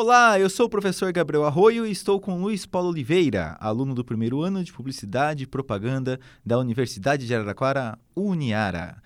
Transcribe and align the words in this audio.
Olá, 0.00 0.38
eu 0.38 0.48
sou 0.48 0.66
o 0.66 0.70
professor 0.70 1.12
Gabriel 1.12 1.44
Arroio 1.44 1.84
e 1.84 1.90
estou 1.90 2.20
com 2.20 2.40
Luiz 2.40 2.64
Paulo 2.64 2.90
Oliveira, 2.90 3.56
aluno 3.58 3.96
do 3.96 4.04
primeiro 4.04 4.42
ano 4.42 4.62
de 4.62 4.72
Publicidade 4.72 5.42
e 5.42 5.46
Propaganda 5.46 6.20
da 6.46 6.56
Universidade 6.56 7.26
de 7.26 7.34
Araraquara, 7.34 7.98
Uniara. 8.14 9.02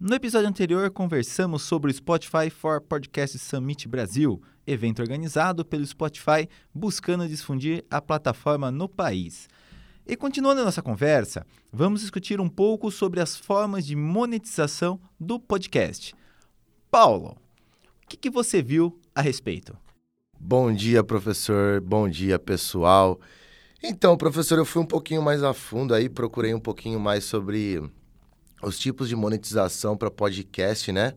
No 0.00 0.16
episódio 0.16 0.48
anterior, 0.48 0.90
conversamos 0.90 1.62
sobre 1.62 1.92
o 1.92 1.94
Spotify 1.94 2.50
for 2.50 2.80
Podcast 2.80 3.38
Summit 3.38 3.86
Brasil, 3.86 4.42
evento 4.66 5.00
organizado 5.00 5.64
pelo 5.64 5.86
Spotify 5.86 6.48
buscando 6.74 7.28
difundir 7.28 7.84
a 7.88 8.02
plataforma 8.02 8.68
no 8.72 8.88
país. 8.88 9.48
E 10.04 10.16
continuando 10.16 10.60
a 10.60 10.64
nossa 10.64 10.82
conversa, 10.82 11.46
vamos 11.72 12.00
discutir 12.00 12.40
um 12.40 12.48
pouco 12.48 12.90
sobre 12.90 13.20
as 13.20 13.36
formas 13.36 13.86
de 13.86 13.94
monetização 13.94 14.98
do 15.20 15.38
podcast. 15.38 16.16
Paulo, 16.90 17.36
o 18.02 18.08
que, 18.08 18.16
que 18.16 18.28
você 18.28 18.60
viu 18.60 19.00
a 19.14 19.20
respeito? 19.20 19.85
Bom 20.38 20.72
dia, 20.72 21.02
professor. 21.02 21.80
Bom 21.80 22.08
dia, 22.08 22.38
pessoal. 22.38 23.18
Então, 23.82 24.16
professor, 24.16 24.58
eu 24.58 24.64
fui 24.64 24.82
um 24.82 24.86
pouquinho 24.86 25.22
mais 25.22 25.42
a 25.42 25.54
fundo 25.54 25.94
aí, 25.94 26.08
procurei 26.08 26.54
um 26.54 26.60
pouquinho 26.60 27.00
mais 27.00 27.24
sobre 27.24 27.82
os 28.62 28.78
tipos 28.78 29.08
de 29.08 29.16
monetização 29.16 29.96
para 29.96 30.10
podcast, 30.10 30.92
né? 30.92 31.14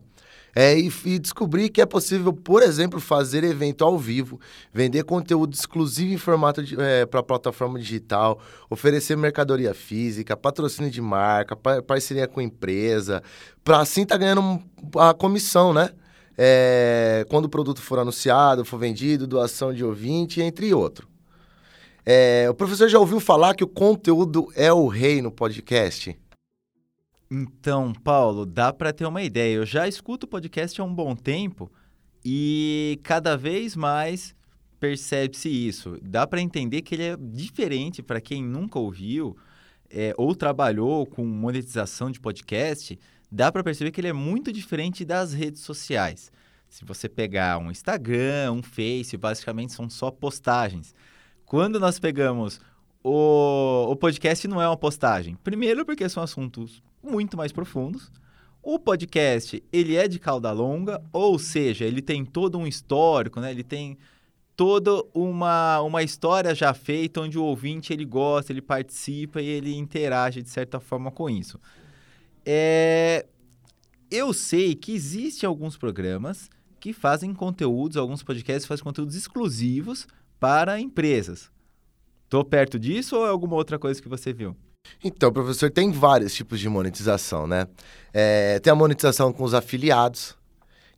É, 0.54 0.76
e, 0.76 0.90
e, 1.04 1.18
descobri 1.18 1.68
que 1.68 1.80
é 1.80 1.86
possível, 1.86 2.32
por 2.32 2.60
exemplo, 2.62 2.98
fazer 2.98 3.44
evento 3.44 3.84
ao 3.84 3.96
vivo, 3.96 4.40
vender 4.72 5.04
conteúdo 5.04 5.54
exclusivo 5.54 6.12
em 6.12 6.18
formato 6.18 6.60
é, 6.80 7.06
para 7.06 7.22
plataforma 7.22 7.78
digital, 7.78 8.40
oferecer 8.68 9.16
mercadoria 9.16 9.72
física, 9.72 10.36
patrocínio 10.36 10.90
de 10.90 11.00
marca, 11.00 11.54
par 11.54 11.82
parceria 11.82 12.26
com 12.26 12.40
empresa, 12.40 13.22
para 13.62 13.78
assim 13.78 14.02
estar 14.02 14.16
tá 14.16 14.18
ganhando 14.18 14.60
a 14.96 15.14
comissão, 15.14 15.72
né? 15.72 15.90
É, 16.36 17.24
quando 17.28 17.46
o 17.46 17.48
produto 17.48 17.80
for 17.80 17.98
anunciado, 17.98 18.64
for 18.64 18.78
vendido, 18.78 19.26
doação 19.26 19.72
de 19.72 19.84
ouvinte, 19.84 20.40
entre 20.40 20.72
outros. 20.72 21.08
É, 22.04 22.48
o 22.48 22.54
professor 22.54 22.88
já 22.88 22.98
ouviu 22.98 23.20
falar 23.20 23.54
que 23.54 23.64
o 23.64 23.68
conteúdo 23.68 24.48
é 24.54 24.72
o 24.72 24.86
rei 24.88 25.20
no 25.20 25.30
podcast? 25.30 26.16
Então, 27.30 27.92
Paulo, 27.92 28.44
dá 28.44 28.72
para 28.72 28.92
ter 28.92 29.06
uma 29.06 29.22
ideia. 29.22 29.54
Eu 29.54 29.66
já 29.66 29.86
escuto 29.86 30.26
podcast 30.26 30.80
há 30.80 30.84
um 30.84 30.92
bom 30.92 31.14
tempo 31.14 31.70
e 32.24 32.98
cada 33.02 33.36
vez 33.36 33.76
mais 33.76 34.34
percebe-se 34.80 35.48
isso. 35.48 35.98
Dá 36.02 36.26
para 36.26 36.40
entender 36.40 36.82
que 36.82 36.94
ele 36.94 37.04
é 37.04 37.16
diferente 37.16 38.02
para 38.02 38.20
quem 38.20 38.42
nunca 38.42 38.78
ouviu 38.78 39.36
é, 39.90 40.14
ou 40.16 40.34
trabalhou 40.34 41.04
com 41.06 41.24
monetização 41.24 42.10
de 42.10 42.18
podcast 42.18 42.98
dá 43.30 43.50
para 43.52 43.64
perceber 43.64 43.90
que 43.90 44.00
ele 44.00 44.08
é 44.08 44.12
muito 44.12 44.52
diferente 44.52 45.04
das 45.04 45.32
redes 45.32 45.62
sociais. 45.62 46.32
Se 46.68 46.84
você 46.84 47.08
pegar 47.08 47.58
um 47.58 47.70
Instagram, 47.70 48.52
um 48.52 48.62
Face, 48.62 49.16
basicamente 49.16 49.72
são 49.72 49.90
só 49.90 50.10
postagens. 50.10 50.94
Quando 51.44 51.80
nós 51.80 51.98
pegamos 51.98 52.60
o, 53.02 53.86
o 53.90 53.96
podcast 53.96 54.46
não 54.46 54.60
é 54.60 54.68
uma 54.68 54.76
postagem. 54.76 55.36
Primeiro 55.42 55.84
porque 55.84 56.08
são 56.08 56.22
assuntos 56.22 56.82
muito 57.02 57.36
mais 57.36 57.50
profundos. 57.50 58.10
O 58.62 58.78
podcast, 58.78 59.62
ele 59.72 59.96
é 59.96 60.06
de 60.06 60.18
cauda 60.18 60.52
longa, 60.52 61.02
ou 61.12 61.38
seja, 61.38 61.86
ele 61.86 62.02
tem 62.02 62.26
todo 62.26 62.58
um 62.58 62.66
histórico, 62.66 63.40
né? 63.40 63.50
Ele 63.50 63.64
tem 63.64 63.96
toda 64.54 65.02
uma, 65.14 65.80
uma 65.80 66.02
história 66.02 66.54
já 66.54 66.74
feita 66.74 67.22
onde 67.22 67.38
o 67.38 67.42
ouvinte 67.42 67.90
ele 67.90 68.04
gosta, 68.04 68.52
ele 68.52 68.60
participa 68.60 69.40
e 69.40 69.46
ele 69.46 69.74
interage 69.74 70.42
de 70.42 70.50
certa 70.50 70.78
forma 70.78 71.10
com 71.10 71.30
isso. 71.30 71.58
É... 72.44 73.26
Eu 74.10 74.32
sei 74.32 74.74
que 74.74 74.92
existem 74.92 75.46
alguns 75.46 75.76
programas 75.76 76.50
que 76.80 76.92
fazem 76.92 77.32
conteúdos, 77.32 77.96
alguns 77.96 78.22
podcasts 78.22 78.66
fazem 78.66 78.82
conteúdos 78.82 79.14
exclusivos 79.14 80.06
para 80.40 80.80
empresas. 80.80 81.50
Tô 82.28 82.44
perto 82.44 82.78
disso 82.78 83.16
ou 83.16 83.26
é 83.26 83.28
alguma 83.28 83.54
outra 83.54 83.78
coisa 83.78 84.00
que 84.00 84.08
você 84.08 84.32
viu? 84.32 84.56
Então, 85.02 85.32
professor, 85.32 85.70
tem 85.70 85.92
vários 85.92 86.34
tipos 86.34 86.58
de 86.58 86.68
monetização, 86.68 87.46
né? 87.46 87.66
É, 88.12 88.58
tem 88.60 88.72
a 88.72 88.76
monetização 88.76 89.32
com 89.32 89.44
os 89.44 89.54
afiliados, 89.54 90.36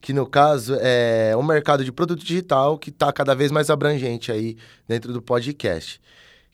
que 0.01 0.13
no 0.13 0.27
caso 0.27 0.77
é 0.81 1.35
um 1.37 1.43
mercado 1.43 1.85
de 1.85 1.93
produto 1.93 2.25
digital 2.25 2.79
que 2.79 2.91
está 2.91 3.13
cada 3.13 3.35
vez 3.35 3.51
mais 3.51 3.71
abrangente 3.71 4.31
aí 4.31 4.57
dentro 4.87 5.13
do 5.13 5.21
podcast. 5.21 6.01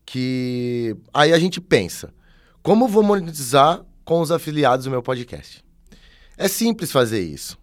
Que 0.04 0.96
aí 1.12 1.32
a 1.32 1.38
gente 1.38 1.60
pensa, 1.60 2.12
como 2.62 2.88
vou 2.88 3.02
monetizar 3.02 3.84
com 4.08 4.22
os 4.22 4.30
afiliados 4.30 4.86
do 4.86 4.90
meu 4.90 5.02
podcast. 5.02 5.62
É 6.38 6.48
simples 6.48 6.90
fazer 6.90 7.20
isso. 7.20 7.58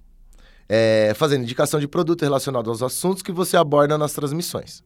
É, 0.69 1.11
fazendo 1.15 1.41
indicação 1.41 1.79
de 1.79 1.87
produto 1.87 2.21
relacionado 2.21 2.69
aos 2.69 2.83
assuntos 2.83 3.23
que 3.23 3.31
você 3.31 3.57
aborda 3.57 3.97
nas 3.97 4.13
transmissões. 4.13 4.83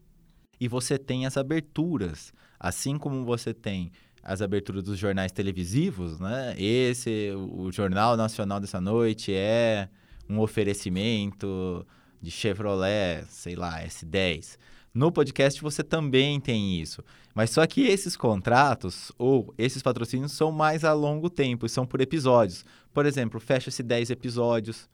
E 0.58 0.70
você 0.70 0.98
tem 0.98 1.26
as 1.26 1.36
aberturas, 1.36 2.32
assim 2.58 2.98
como 2.98 3.26
você 3.26 3.54
tem 3.54 3.92
as 4.24 4.42
aberturas 4.42 4.84
dos 4.84 4.98
jornais 4.98 5.34
televisivos, 5.34 6.18
né? 6.18 6.56
Esse, 6.58 7.34
o 7.36 7.70
Jornal 7.74 8.16
Nacional 8.16 8.62
dessa 8.62 8.80
noite 8.80 9.34
é 9.34 9.90
um 10.30 10.40
oferecimento 10.40 11.86
de 12.22 12.32
Chevrolet, 12.32 13.26
sei 13.28 13.58
lá, 13.58 13.84
S10. 13.84 14.58
No 14.94 15.12
podcast 15.12 15.62
você 15.62 15.84
também 15.84 16.40
tem 16.40 16.80
isso. 16.80 17.04
Mas 17.40 17.52
só 17.52 17.66
que 17.66 17.84
esses 17.84 18.18
contratos 18.18 19.14
ou 19.18 19.54
esses 19.58 19.82
patrocínios 19.82 20.34
são 20.34 20.52
mais 20.52 20.84
a 20.84 20.92
longo 20.92 21.30
tempo 21.30 21.66
e 21.66 21.70
são 21.70 21.86
por 21.86 22.02
episódios. 22.02 22.66
Por 22.94 23.06
exemplo, 23.06 23.40
fecha-se 23.40 23.82
10 23.82 24.10
episódios, 24.10 24.90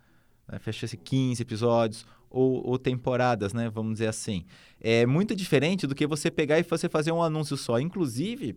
né? 0.47 0.59
fecha-se 0.59 0.95
15 0.95 1.41
episódios 1.41 2.05
ou, 2.29 2.63
ou, 2.63 2.78
temporadas, 2.78 3.51
né? 3.51 3.67
Vamos 3.72 3.94
dizer 3.94 4.09
assim. 4.09 4.45
É 4.79 5.07
muito 5.07 5.35
diferente 5.35 5.88
do 5.88 5.95
que 5.95 6.05
você 6.05 6.29
pegar 6.29 6.59
e 6.59 6.61
você 6.61 6.88
fazer 6.88 7.11
um 7.11 7.23
anúncio 7.23 7.57
só. 7.57 7.79
Inclusive, 7.79 8.55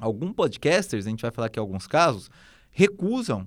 alguns 0.00 0.32
podcasters, 0.32 1.06
a 1.06 1.10
gente 1.10 1.22
vai 1.22 1.30
falar 1.30 1.46
aqui 1.46 1.60
alguns 1.60 1.86
casos, 1.86 2.28
recusam 2.68 3.46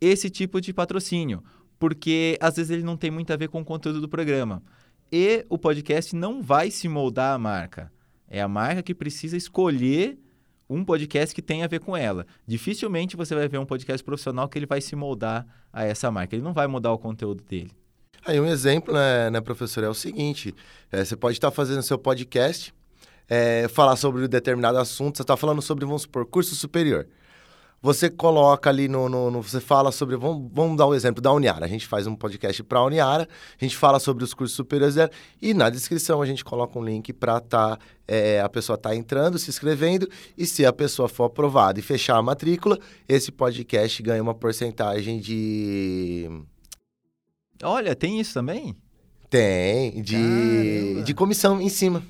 esse 0.00 0.30
tipo 0.30 0.60
de 0.60 0.72
patrocínio, 0.72 1.42
porque 1.80 2.38
às 2.40 2.54
vezes 2.54 2.70
ele 2.70 2.84
não 2.84 2.96
tem 2.96 3.10
muito 3.10 3.32
a 3.32 3.36
ver 3.36 3.48
com 3.48 3.60
o 3.60 3.64
conteúdo 3.64 4.00
do 4.00 4.08
programa 4.08 4.62
e 5.10 5.44
o 5.48 5.58
podcast 5.58 6.14
não 6.14 6.40
vai 6.40 6.70
se 6.70 6.88
moldar 6.88 7.34
à 7.34 7.38
marca. 7.38 7.92
É 8.28 8.40
a 8.40 8.48
marca 8.48 8.82
que 8.82 8.94
precisa 8.94 9.36
escolher 9.36 10.18
um 10.68 10.84
podcast 10.84 11.34
que 11.34 11.42
tenha 11.42 11.64
a 11.64 11.68
ver 11.68 11.80
com 11.80 11.96
ela. 11.96 12.26
Dificilmente 12.46 13.16
você 13.16 13.34
vai 13.34 13.48
ver 13.48 13.58
um 13.58 13.66
podcast 13.66 14.02
profissional 14.02 14.48
que 14.48 14.58
ele 14.58 14.66
vai 14.66 14.80
se 14.80 14.96
moldar 14.96 15.46
a 15.72 15.84
essa 15.84 16.10
marca. 16.10 16.34
Ele 16.34 16.42
não 16.42 16.52
vai 16.52 16.66
mudar 16.66 16.92
o 16.92 16.98
conteúdo 16.98 17.42
dele. 17.42 17.70
Aí 18.26 18.40
um 18.40 18.46
exemplo, 18.46 18.94
né, 18.94 19.30
né 19.30 19.40
professor, 19.40 19.84
é 19.84 19.88
o 19.88 19.94
seguinte: 19.94 20.54
é, 20.90 21.04
você 21.04 21.14
pode 21.14 21.36
estar 21.36 21.50
fazendo 21.50 21.82
seu 21.82 21.98
podcast, 21.98 22.74
é, 23.28 23.68
falar 23.68 23.96
sobre 23.96 24.24
um 24.24 24.28
determinado 24.28 24.78
assunto, 24.78 25.16
você 25.16 25.22
está 25.22 25.36
falando 25.36 25.60
sobre, 25.60 25.84
vamos 25.84 26.02
supor, 26.02 26.24
curso 26.24 26.54
superior 26.54 27.06
você 27.84 28.08
coloca 28.08 28.70
ali 28.70 28.88
no, 28.88 29.10
no, 29.10 29.30
no, 29.30 29.42
Você 29.42 29.60
fala 29.60 29.92
sobre. 29.92 30.16
Vamos, 30.16 30.50
vamos 30.50 30.74
dar 30.74 30.86
um 30.86 30.94
exemplo 30.94 31.20
da 31.20 31.30
Uniara. 31.30 31.66
A 31.66 31.68
gente 31.68 31.86
faz 31.86 32.06
um 32.06 32.16
podcast 32.16 32.62
para 32.62 32.78
a 32.78 32.84
Uniara, 32.86 33.28
a 33.60 33.62
gente 33.62 33.76
fala 33.76 34.00
sobre 34.00 34.24
os 34.24 34.32
cursos 34.32 34.56
superiores 34.56 34.94
dela, 34.94 35.10
e 35.40 35.52
na 35.52 35.68
descrição 35.68 36.22
a 36.22 36.24
gente 36.24 36.42
coloca 36.42 36.78
um 36.78 36.82
link 36.82 37.12
para 37.12 37.38
tá, 37.40 37.78
é, 38.08 38.40
a 38.40 38.48
pessoa 38.48 38.78
tá 38.78 38.96
entrando, 38.96 39.38
se 39.38 39.50
inscrevendo, 39.50 40.08
e 40.34 40.46
se 40.46 40.64
a 40.64 40.72
pessoa 40.72 41.10
for 41.10 41.24
aprovada 41.24 41.78
e 41.78 41.82
fechar 41.82 42.16
a 42.16 42.22
matrícula, 42.22 42.78
esse 43.06 43.30
podcast 43.30 44.02
ganha 44.02 44.22
uma 44.22 44.34
porcentagem 44.34 45.20
de. 45.20 46.26
Olha, 47.62 47.94
tem 47.94 48.18
isso 48.18 48.32
também? 48.32 48.74
Tem, 49.28 50.00
de, 50.00 51.02
de 51.02 51.12
comissão 51.12 51.60
em 51.60 51.68
cima. 51.68 52.02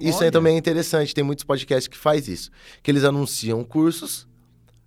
Isso 0.00 0.18
Olha. 0.18 0.26
aí 0.26 0.30
também 0.32 0.56
é 0.56 0.58
interessante. 0.58 1.14
Tem 1.14 1.22
muitos 1.22 1.44
podcasts 1.44 1.86
que 1.86 1.96
faz 1.96 2.26
isso. 2.26 2.50
Que 2.82 2.90
eles 2.90 3.04
anunciam 3.04 3.62
cursos 3.62 4.26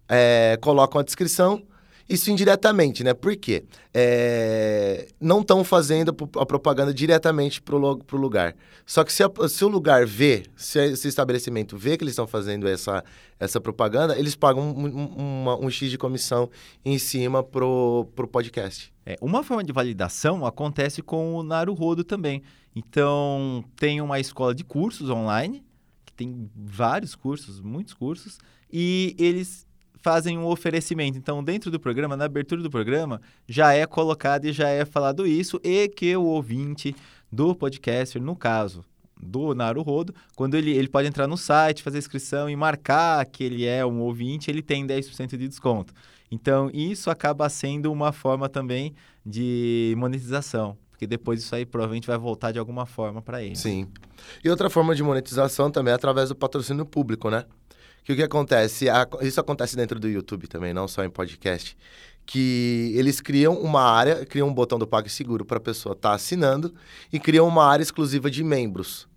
é, 0.07 0.57
colocam 0.61 0.99
a 0.99 1.03
descrição, 1.03 1.63
isso 2.07 2.29
indiretamente, 2.29 3.03
né? 3.03 3.15
Por 3.15 3.35
quê? 3.35 3.65
É, 3.91 5.07
não 5.19 5.41
estão 5.41 5.63
fazendo 5.63 6.15
a 6.37 6.45
propaganda 6.45 6.93
diretamente 6.93 7.59
para 7.59 7.75
o 7.75 8.17
lugar. 8.17 8.55
Só 8.85 9.03
que 9.03 9.11
se, 9.11 9.23
a, 9.23 9.29
se, 9.49 9.65
o 9.65 9.67
lugar 9.67 10.05
vê, 10.05 10.43
se, 10.55 10.95
se 10.95 11.07
o 11.07 11.09
estabelecimento 11.09 11.75
vê 11.75 11.97
que 11.97 12.03
eles 12.03 12.11
estão 12.11 12.27
fazendo 12.27 12.67
essa, 12.67 13.03
essa 13.39 13.59
propaganda, 13.59 14.17
eles 14.19 14.35
pagam 14.35 14.71
um, 14.71 14.85
um, 14.85 15.65
um 15.65 15.69
X 15.69 15.89
de 15.89 15.97
comissão 15.97 16.47
em 16.83 16.99
cima 16.99 17.43
pro, 17.43 18.07
pro 18.15 18.27
podcast. 18.27 18.93
É, 19.03 19.17
uma 19.19 19.43
forma 19.43 19.63
de 19.63 19.71
validação 19.71 20.45
acontece 20.45 21.01
com 21.01 21.33
o 21.33 21.41
Naruhodo 21.41 22.03
também. 22.03 22.43
Então, 22.75 23.65
tem 23.75 23.99
uma 23.99 24.19
escola 24.19 24.53
de 24.53 24.63
cursos 24.63 25.09
online 25.09 25.65
tem 26.15 26.49
vários 26.55 27.15
cursos, 27.15 27.59
muitos 27.59 27.93
cursos, 27.93 28.39
e 28.71 29.15
eles 29.19 29.64
fazem 30.05 30.37
um 30.37 30.45
oferecimento. 30.45 31.17
Então, 31.17 31.43
dentro 31.43 31.71
do 31.71 31.79
programa, 31.79 32.15
na 32.15 32.25
abertura 32.25 32.61
do 32.61 32.69
programa, 32.69 33.19
já 33.47 33.73
é 33.73 33.87
colocado 33.87 34.45
e 34.45 34.53
já 34.53 34.69
é 34.69 34.85
falado 34.85 35.25
isso, 35.25 35.59
e 35.63 35.87
que 35.87 36.15
o 36.15 36.25
ouvinte 36.25 36.95
do 37.31 37.55
podcaster, 37.55 38.21
no 38.21 38.35
caso 38.35 38.85
do 39.19 39.55
Naruhodo, 39.55 40.13
quando 40.35 40.53
ele, 40.53 40.69
ele 40.69 40.87
pode 40.87 41.07
entrar 41.07 41.25
no 41.25 41.35
site, 41.35 41.81
fazer 41.81 41.97
inscrição 41.97 42.47
e 42.47 42.55
marcar 42.55 43.25
que 43.25 43.43
ele 43.43 43.65
é 43.65 43.83
um 43.83 43.99
ouvinte, 44.01 44.51
ele 44.51 44.61
tem 44.61 44.85
10% 44.85 45.29
de 45.35 45.47
desconto. 45.47 45.91
Então, 46.29 46.69
isso 46.71 47.09
acaba 47.09 47.49
sendo 47.49 47.91
uma 47.91 48.11
forma 48.11 48.47
também 48.47 48.93
de 49.25 49.95
monetização, 49.97 50.77
porque 50.91 51.07
depois 51.07 51.39
isso 51.39 51.55
aí 51.55 51.65
provavelmente 51.65 52.05
vai 52.05 52.17
voltar 52.19 52.51
de 52.51 52.59
alguma 52.59 52.85
forma 52.85 53.23
para 53.23 53.41
ele. 53.41 53.55
Sim. 53.55 53.87
E 54.43 54.51
outra 54.51 54.69
forma 54.69 54.93
de 54.93 55.01
monetização 55.01 55.71
também 55.71 55.93
é 55.93 55.95
através 55.95 56.29
do 56.29 56.35
patrocínio 56.35 56.85
público, 56.85 57.31
né? 57.31 57.45
Que 58.05 58.13
o 58.13 58.15
que 58.15 58.21
acontece? 58.21 58.85
Isso 59.23 59.41
acontece 59.41 59.75
dentro 59.75 59.99
do 59.99 60.07
YouTube 60.07 60.47
também, 60.47 60.71
não 60.75 60.87
só 60.87 61.03
em 61.03 61.09
podcast. 61.09 61.75
Que 62.23 62.93
eles 62.95 63.19
criam 63.19 63.59
uma 63.59 63.81
área, 63.81 64.23
criam 64.27 64.47
um 64.47 64.53
botão 64.53 64.77
do 64.77 64.85
PagSeguro 64.85 65.43
para 65.43 65.57
a 65.57 65.59
pessoa 65.59 65.93
estar 65.93 66.09
tá 66.09 66.15
assinando 66.15 66.71
e 67.11 67.19
criam 67.19 67.47
uma 67.47 67.65
área 67.65 67.81
exclusiva 67.81 68.29
de 68.29 68.43
membros. 68.43 69.07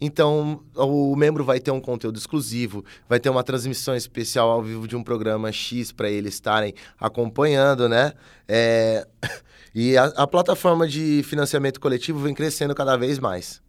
Então, 0.00 0.64
o 0.74 1.14
membro 1.14 1.44
vai 1.44 1.60
ter 1.60 1.70
um 1.70 1.80
conteúdo 1.80 2.18
exclusivo, 2.18 2.82
vai 3.06 3.20
ter 3.20 3.28
uma 3.28 3.44
transmissão 3.44 3.94
especial 3.94 4.50
ao 4.50 4.62
vivo 4.62 4.88
de 4.88 4.96
um 4.96 5.02
programa 5.02 5.52
X 5.52 5.92
para 5.92 6.10
eles 6.10 6.34
estarem 6.34 6.74
acompanhando, 6.98 7.88
né? 7.88 8.14
É... 8.48 9.06
E 9.76 9.96
a, 9.96 10.04
a, 10.04 10.24
plataforma 10.24 10.86
de 10.86 11.24
financiamento 11.24 11.80
coletivo 11.80 12.20
vem 12.20 12.32
crescendo 12.32 12.76
cada 12.76 12.96
vez 12.96 13.18
mais. 13.18 13.60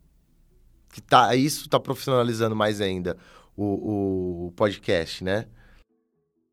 Que 0.94 1.02
tá, 1.02 1.36
isso 1.36 1.62
está 1.62 1.80
profissionalizando 1.80 2.56
mais 2.56 2.80
ainda 2.80 3.18
o, 3.56 4.48
o 4.48 4.52
podcast, 4.52 5.24
né? 5.24 5.48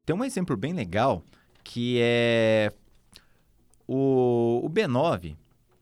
Tem 0.05 0.15
um 0.15 0.25
exemplo 0.25 0.57
bem 0.57 0.73
legal 0.73 1.25
que 1.63 1.99
é 2.01 2.73
o, 3.87 4.63
o 4.65 4.71
B9. 4.71 5.37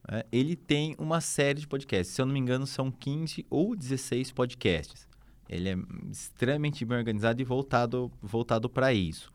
Né? 0.09 0.23
Ele 0.31 0.55
tem 0.55 0.95
uma 0.97 1.21
série 1.21 1.59
de 1.59 1.67
podcasts. 1.67 2.15
Se 2.15 2.21
eu 2.21 2.25
não 2.25 2.33
me 2.33 2.39
engano, 2.39 2.67
são 2.67 2.91
15 2.91 3.45
ou 3.49 3.75
16 3.75 4.31
podcasts. 4.31 5.07
Ele 5.49 5.69
é 5.69 5.75
extremamente 6.09 6.85
bem 6.85 6.97
organizado 6.97 7.41
e 7.41 7.45
voltado, 7.45 8.11
voltado 8.21 8.69
para 8.69 8.93
isso. 8.93 9.31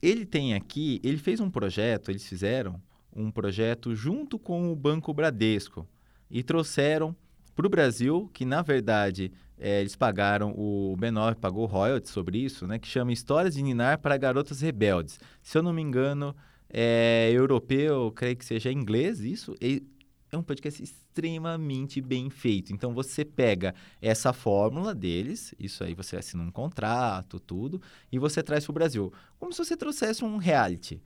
Ele 0.00 0.24
tem 0.24 0.54
aqui, 0.54 1.00
ele 1.02 1.18
fez 1.18 1.40
um 1.40 1.50
projeto, 1.50 2.10
eles 2.10 2.26
fizeram 2.26 2.80
um 3.14 3.30
projeto 3.30 3.94
junto 3.94 4.38
com 4.38 4.72
o 4.72 4.76
Banco 4.76 5.12
Bradesco 5.12 5.86
e 6.30 6.42
trouxeram 6.42 7.14
para 7.60 7.66
o 7.66 7.70
Brasil, 7.70 8.30
que 8.32 8.46
na 8.46 8.62
verdade 8.62 9.30
é, 9.58 9.80
eles 9.80 9.94
pagaram, 9.94 10.52
o 10.52 10.96
B9 10.98 11.34
pagou 11.34 11.66
royalties 11.66 12.10
sobre 12.10 12.38
isso, 12.38 12.66
né? 12.66 12.78
Que 12.78 12.88
chama 12.88 13.12
Histórias 13.12 13.54
de 13.54 13.62
Ninar 13.62 13.98
para 13.98 14.16
Garotas 14.16 14.62
Rebeldes. 14.62 15.20
Se 15.42 15.58
eu 15.58 15.62
não 15.62 15.72
me 15.72 15.82
engano, 15.82 16.34
é 16.70 17.30
europeu, 17.30 18.10
creio 18.12 18.36
que 18.36 18.44
seja 18.46 18.72
inglês 18.72 19.20
isso. 19.20 19.54
É 19.60 20.36
um 20.36 20.42
podcast 20.42 20.82
extremamente 20.82 22.00
bem 22.00 22.30
feito. 22.30 22.72
Então 22.72 22.94
você 22.94 23.22
pega 23.22 23.74
essa 24.00 24.32
fórmula 24.32 24.94
deles, 24.94 25.54
isso 25.58 25.84
aí 25.84 25.92
você 25.92 26.16
assina 26.16 26.42
um 26.42 26.50
contrato, 26.50 27.38
tudo, 27.38 27.82
e 28.10 28.18
você 28.18 28.42
traz 28.42 28.64
para 28.64 28.70
o 28.70 28.74
Brasil. 28.74 29.12
Como 29.38 29.52
se 29.52 29.62
você 29.62 29.76
trouxesse 29.76 30.24
um 30.24 30.38
reality. 30.38 31.02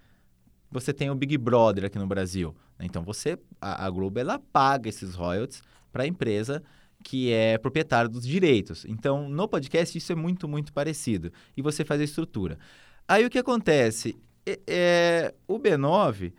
Você 0.70 0.92
tem 0.92 1.10
o 1.10 1.14
Big 1.14 1.36
Brother 1.38 1.84
aqui 1.84 1.98
no 1.98 2.06
Brasil. 2.06 2.54
Né? 2.78 2.86
Então 2.86 3.02
você, 3.02 3.38
a, 3.60 3.86
a 3.86 3.90
Globo, 3.90 4.18
ela 4.18 4.38
paga 4.38 4.88
esses 4.88 5.14
royalties 5.14 5.62
para 5.92 6.02
a 6.02 6.06
empresa 6.06 6.62
que 7.04 7.30
é 7.30 7.58
proprietário 7.58 8.10
dos 8.10 8.26
direitos. 8.26 8.84
Então, 8.86 9.28
no 9.28 9.46
podcast, 9.46 9.96
isso 9.96 10.10
é 10.10 10.14
muito, 10.14 10.48
muito 10.48 10.72
parecido. 10.72 11.30
E 11.54 11.60
você 11.60 11.84
faz 11.84 12.00
a 12.00 12.04
estrutura. 12.04 12.58
Aí 13.06 13.24
o 13.26 13.30
que 13.30 13.38
acontece? 13.38 14.16
É, 14.46 14.58
é, 14.66 15.34
o 15.46 15.58
B9, 15.58 16.32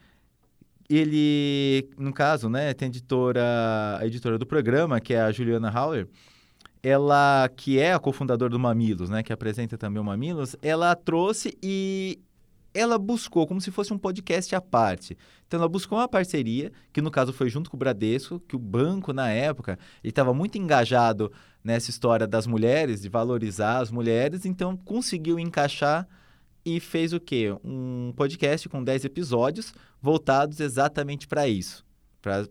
ele, 0.90 1.88
no 1.98 2.12
caso, 2.12 2.50
né, 2.50 2.74
tem 2.74 2.88
a 2.88 2.90
editora, 2.90 3.98
a 4.00 4.06
editora 4.06 4.38
do 4.38 4.46
programa, 4.46 5.00
que 5.00 5.14
é 5.14 5.22
a 5.22 5.32
Juliana 5.32 5.70
Hauer, 5.70 6.08
ela, 6.82 7.50
que 7.56 7.80
é 7.80 7.94
a 7.94 8.00
cofundadora 8.00 8.52
do 8.52 8.60
Mamilos, 8.60 9.10
né, 9.10 9.24
que 9.24 9.34
apresenta 9.34 9.78
também 9.78 10.02
o 10.02 10.06
Mamilos, 10.06 10.56
ela 10.62 10.96
trouxe 10.96 11.58
e 11.62 12.20
ela 12.76 12.98
buscou 12.98 13.48
como 13.48 13.62
se 13.62 13.72
fosse 13.72 13.94
um 13.94 13.98
podcast 13.98 14.54
à 14.54 14.60
parte. 14.60 15.18
Então 15.48 15.58
ela 15.58 15.70
buscou 15.70 15.98
uma 15.98 16.10
parceria, 16.10 16.72
que 16.92 17.02
no 17.02 17.10
caso 17.10 17.32
foi 17.32 17.50
junto 17.50 17.70
com 17.70 17.78
o 17.78 17.80
Bradesco, 17.80 18.40
que 18.42 18.56
o 18.56 18.60
banco 18.60 19.14
na 19.14 19.30
época, 19.30 19.80
estava 20.04 20.34
muito 20.34 20.58
engajado 20.58 21.32
nessa 21.64 21.90
história 21.90 22.28
das 22.28 22.46
mulheres, 22.46 23.02
de 23.02 23.08
valorizar 23.08 23.80
as 23.80 23.90
mulheres, 23.90 24.46
então 24.46 24.76
conseguiu 24.76 25.40
encaixar 25.40 26.06
e 26.66 26.80
fez 26.82 27.14
o 27.14 27.20
quê? 27.20 27.56
Um 27.64 28.12
podcast 28.14 28.68
com 28.68 28.84
10 28.84 29.06
episódios 29.06 29.74
voltados 30.02 30.60
exatamente 30.60 31.28
para 31.28 31.48
isso 31.48 31.85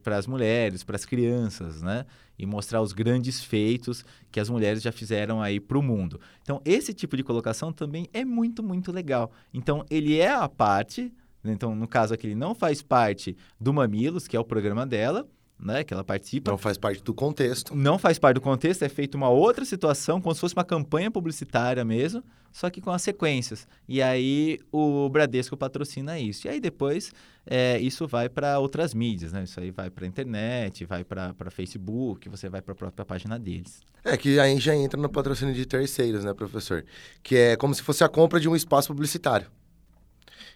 para 0.02 0.16
as 0.16 0.26
mulheres, 0.26 0.84
para 0.84 0.94
as 0.94 1.04
crianças, 1.04 1.82
né? 1.82 2.06
E 2.38 2.46
mostrar 2.46 2.80
os 2.80 2.92
grandes 2.92 3.42
feitos 3.42 4.04
que 4.30 4.38
as 4.38 4.48
mulheres 4.48 4.82
já 4.82 4.92
fizeram 4.92 5.42
aí 5.42 5.58
para 5.58 5.78
o 5.78 5.82
mundo. 5.82 6.20
Então, 6.42 6.60
esse 6.64 6.94
tipo 6.94 7.16
de 7.16 7.22
colocação 7.22 7.72
também 7.72 8.08
é 8.12 8.24
muito, 8.24 8.62
muito 8.62 8.92
legal. 8.92 9.32
Então, 9.52 9.84
ele 9.90 10.18
é 10.18 10.32
a 10.32 10.48
parte, 10.48 11.12
né? 11.42 11.52
então, 11.52 11.74
no 11.74 11.88
caso 11.88 12.14
aqui, 12.14 12.28
ele 12.28 12.34
não 12.34 12.54
faz 12.54 12.82
parte 12.82 13.36
do 13.60 13.72
Mamilos, 13.72 14.28
que 14.28 14.36
é 14.36 14.40
o 14.40 14.44
programa 14.44 14.86
dela, 14.86 15.28
né, 15.58 15.84
que 15.84 15.94
ela 15.94 16.04
participa. 16.04 16.50
Não 16.50 16.58
faz 16.58 16.76
parte 16.76 17.02
do 17.02 17.14
contexto. 17.14 17.74
Não 17.74 17.98
faz 17.98 18.18
parte 18.18 18.34
do 18.34 18.40
contexto, 18.40 18.82
é 18.82 18.88
feita 18.88 19.16
uma 19.16 19.28
outra 19.28 19.64
situação, 19.64 20.20
como 20.20 20.34
se 20.34 20.40
fosse 20.40 20.54
uma 20.54 20.64
campanha 20.64 21.10
publicitária 21.10 21.84
mesmo, 21.84 22.22
só 22.52 22.70
que 22.70 22.80
com 22.80 22.90
as 22.90 23.02
sequências. 23.02 23.66
E 23.88 24.00
aí 24.02 24.58
o 24.70 25.08
Bradesco 25.08 25.56
patrocina 25.56 26.18
isso. 26.18 26.46
E 26.46 26.50
aí 26.50 26.60
depois 26.60 27.12
é, 27.46 27.78
isso 27.80 28.06
vai 28.06 28.28
para 28.28 28.58
outras 28.58 28.94
mídias, 28.94 29.32
né? 29.32 29.44
Isso 29.44 29.58
aí 29.58 29.70
vai 29.70 29.90
para 29.90 30.06
internet, 30.06 30.84
vai 30.84 31.04
para 31.04 31.50
Facebook, 31.50 32.28
você 32.28 32.48
vai 32.48 32.62
para 32.62 32.72
a 32.72 32.76
própria 32.76 33.04
página 33.04 33.38
deles. 33.38 33.80
É 34.04 34.16
que 34.16 34.38
aí 34.38 34.58
já 34.60 34.74
entra 34.74 35.00
no 35.00 35.08
patrocínio 35.08 35.54
de 35.54 35.64
terceiros, 35.64 36.24
né, 36.24 36.34
professor? 36.34 36.84
Que 37.22 37.36
é 37.36 37.56
como 37.56 37.74
se 37.74 37.82
fosse 37.82 38.04
a 38.04 38.08
compra 38.08 38.38
de 38.38 38.48
um 38.48 38.54
espaço 38.54 38.88
publicitário. 38.88 39.50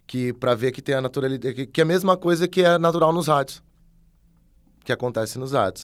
Que 0.06 0.32
para 0.32 0.54
ver 0.54 0.72
que 0.72 0.80
tem 0.80 0.94
a 0.94 1.00
naturalidade, 1.00 1.66
que 1.66 1.80
é 1.80 1.82
a 1.82 1.86
mesma 1.86 2.16
coisa 2.16 2.48
que 2.48 2.62
é 2.62 2.78
natural 2.78 3.12
nos 3.12 3.26
rádios 3.26 3.62
que 4.88 4.92
acontece 4.92 5.38
nos 5.38 5.54
atos. 5.54 5.82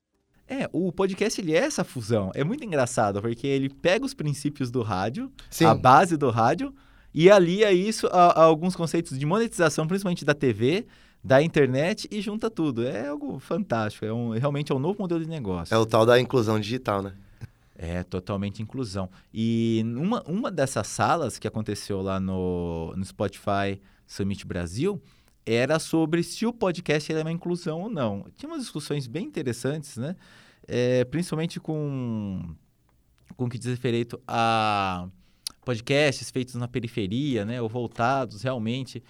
É, 0.48 0.68
o 0.72 0.90
podcast 0.90 1.38
ele 1.38 1.52
é 1.52 1.58
essa 1.58 1.84
fusão. 1.84 2.30
É 2.34 2.42
muito 2.42 2.64
engraçado, 2.64 3.20
porque 3.20 3.46
ele 3.46 3.68
pega 3.68 4.04
os 4.04 4.14
princípios 4.14 4.70
do 4.70 4.82
rádio, 4.82 5.30
Sim. 5.50 5.66
a 5.66 5.74
base 5.74 6.16
do 6.16 6.30
rádio, 6.30 6.74
e 7.12 7.30
alia 7.30 7.70
isso 7.70 8.06
a, 8.06 8.28
a, 8.28 8.44
alguns 8.44 8.74
conceitos 8.74 9.18
de 9.18 9.26
monetização, 9.26 9.86
principalmente 9.86 10.24
da 10.24 10.32
TV, 10.32 10.86
da 11.22 11.42
internet, 11.42 12.08
e 12.10 12.22
junta 12.22 12.50
tudo. 12.50 12.86
É 12.86 13.08
algo 13.08 13.38
fantástico. 13.38 14.06
É 14.06 14.12
um, 14.12 14.30
realmente 14.30 14.72
é 14.72 14.74
um 14.74 14.78
novo 14.78 14.98
modelo 14.98 15.22
de 15.22 15.28
negócio. 15.28 15.74
É 15.74 15.78
o 15.78 15.84
tal 15.84 16.06
da 16.06 16.18
inclusão 16.18 16.58
digital, 16.58 17.02
né? 17.02 17.12
É, 17.76 18.02
totalmente 18.04 18.62
inclusão. 18.62 19.10
E 19.34 19.82
uma, 19.84 20.22
uma 20.22 20.50
dessas 20.50 20.86
salas 20.86 21.38
que 21.38 21.46
aconteceu 21.46 22.00
lá 22.00 22.18
no, 22.18 22.94
no 22.96 23.04
Spotify 23.04 23.80
Summit 24.06 24.46
Brasil, 24.46 25.00
era 25.46 25.78
sobre 25.78 26.22
se 26.22 26.46
o 26.46 26.52
podcast 26.52 27.12
era 27.12 27.22
uma 27.22 27.32
inclusão 27.32 27.82
ou 27.82 27.90
não. 27.90 28.26
Tinha 28.36 28.50
umas 28.50 28.62
discussões 28.62 29.06
bem 29.06 29.26
interessantes, 29.26 29.96
né? 29.96 30.16
É, 30.66 31.04
principalmente 31.04 31.60
com 31.60 32.54
com 33.36 33.46
o 33.46 33.48
que 33.48 33.58
diz 33.58 33.66
respeito 33.66 34.20
a 34.28 35.08
podcasts 35.64 36.30
feitos 36.30 36.54
na 36.54 36.68
periferia, 36.68 37.44
né? 37.44 37.60
Ou 37.60 37.68
voltados 37.68 38.42
realmente 38.42 39.02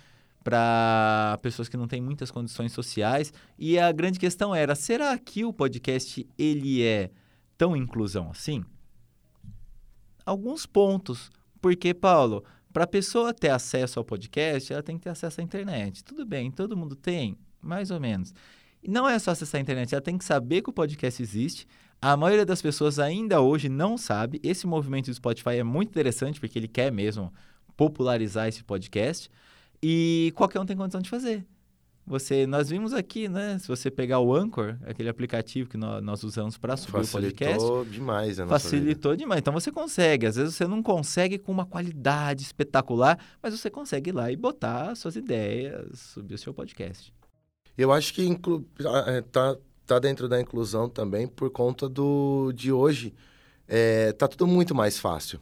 para 0.42 1.38
pessoas 1.42 1.68
que 1.68 1.76
não 1.76 1.88
têm 1.88 2.00
muitas 2.00 2.30
condições 2.30 2.72
sociais. 2.72 3.32
E 3.58 3.78
a 3.78 3.90
grande 3.90 4.18
questão 4.18 4.54
era, 4.54 4.74
será 4.74 5.16
que 5.18 5.44
o 5.44 5.52
podcast 5.52 6.26
ele 6.38 6.82
é 6.82 7.10
tão 7.56 7.76
inclusão 7.76 8.30
assim? 8.30 8.64
Alguns 10.24 10.66
pontos. 10.66 11.30
Porque, 11.60 11.94
Paulo, 11.94 12.44
para 12.74 12.82
a 12.82 12.88
pessoa 12.88 13.32
ter 13.32 13.50
acesso 13.50 14.00
ao 14.00 14.04
podcast, 14.04 14.72
ela 14.72 14.82
tem 14.82 14.98
que 14.98 15.04
ter 15.04 15.10
acesso 15.10 15.40
à 15.40 15.44
internet. 15.44 16.02
Tudo 16.02 16.26
bem, 16.26 16.50
todo 16.50 16.76
mundo 16.76 16.96
tem, 16.96 17.38
mais 17.62 17.92
ou 17.92 18.00
menos. 18.00 18.34
E 18.82 18.90
não 18.90 19.08
é 19.08 19.16
só 19.16 19.30
acessar 19.30 19.60
a 19.60 19.62
internet, 19.62 19.94
ela 19.94 20.02
tem 20.02 20.18
que 20.18 20.24
saber 20.24 20.60
que 20.60 20.70
o 20.70 20.72
podcast 20.72 21.22
existe. 21.22 21.68
A 22.02 22.16
maioria 22.16 22.44
das 22.44 22.60
pessoas 22.60 22.98
ainda 22.98 23.40
hoje 23.40 23.68
não 23.68 23.96
sabe. 23.96 24.40
Esse 24.42 24.66
movimento 24.66 25.06
do 25.06 25.14
Spotify 25.14 25.50
é 25.50 25.62
muito 25.62 25.90
interessante 25.90 26.40
porque 26.40 26.58
ele 26.58 26.66
quer 26.66 26.90
mesmo 26.90 27.32
popularizar 27.76 28.48
esse 28.48 28.64
podcast 28.64 29.30
e 29.80 30.32
qualquer 30.34 30.58
um 30.58 30.66
tem 30.66 30.76
condição 30.76 31.00
de 31.00 31.08
fazer. 31.08 31.46
Você, 32.06 32.46
nós 32.46 32.68
vimos 32.68 32.92
aqui, 32.92 33.28
né? 33.28 33.58
Se 33.58 33.66
você 33.66 33.90
pegar 33.90 34.20
o 34.20 34.34
Anchor, 34.34 34.76
aquele 34.84 35.08
aplicativo 35.08 35.70
que 35.70 35.76
nós, 35.76 36.02
nós 36.02 36.22
usamos 36.22 36.58
para 36.58 36.76
subir 36.76 36.92
facilitou 36.92 37.20
o 37.20 37.22
podcast, 37.22 37.54
facilitou 37.54 37.84
demais 37.86 38.40
a 38.40 38.44
nossa 38.44 38.58
Facilitou 38.58 39.12
vida. 39.12 39.22
demais. 39.22 39.38
Então 39.40 39.52
você 39.52 39.72
consegue. 39.72 40.26
Às 40.26 40.36
vezes 40.36 40.54
você 40.54 40.66
não 40.66 40.82
consegue 40.82 41.38
com 41.38 41.50
uma 41.50 41.64
qualidade 41.64 42.42
espetacular, 42.42 43.18
mas 43.42 43.58
você 43.58 43.70
consegue 43.70 44.10
ir 44.10 44.12
lá 44.12 44.30
e 44.30 44.36
botar 44.36 44.94
suas 44.94 45.16
ideias, 45.16 45.98
subir 45.98 46.34
o 46.34 46.38
seu 46.38 46.52
podcast. 46.52 47.12
Eu 47.76 47.90
acho 47.90 48.12
que 48.12 48.24
inclu... 48.26 48.64
tá, 49.32 49.56
tá 49.86 49.98
dentro 49.98 50.28
da 50.28 50.40
inclusão 50.40 50.88
também 50.88 51.26
por 51.26 51.50
conta 51.50 51.88
do 51.88 52.52
de 52.52 52.70
hoje 52.70 53.14
é, 53.66 54.12
tá 54.12 54.28
tudo 54.28 54.46
muito 54.46 54.74
mais 54.74 54.98
fácil. 54.98 55.40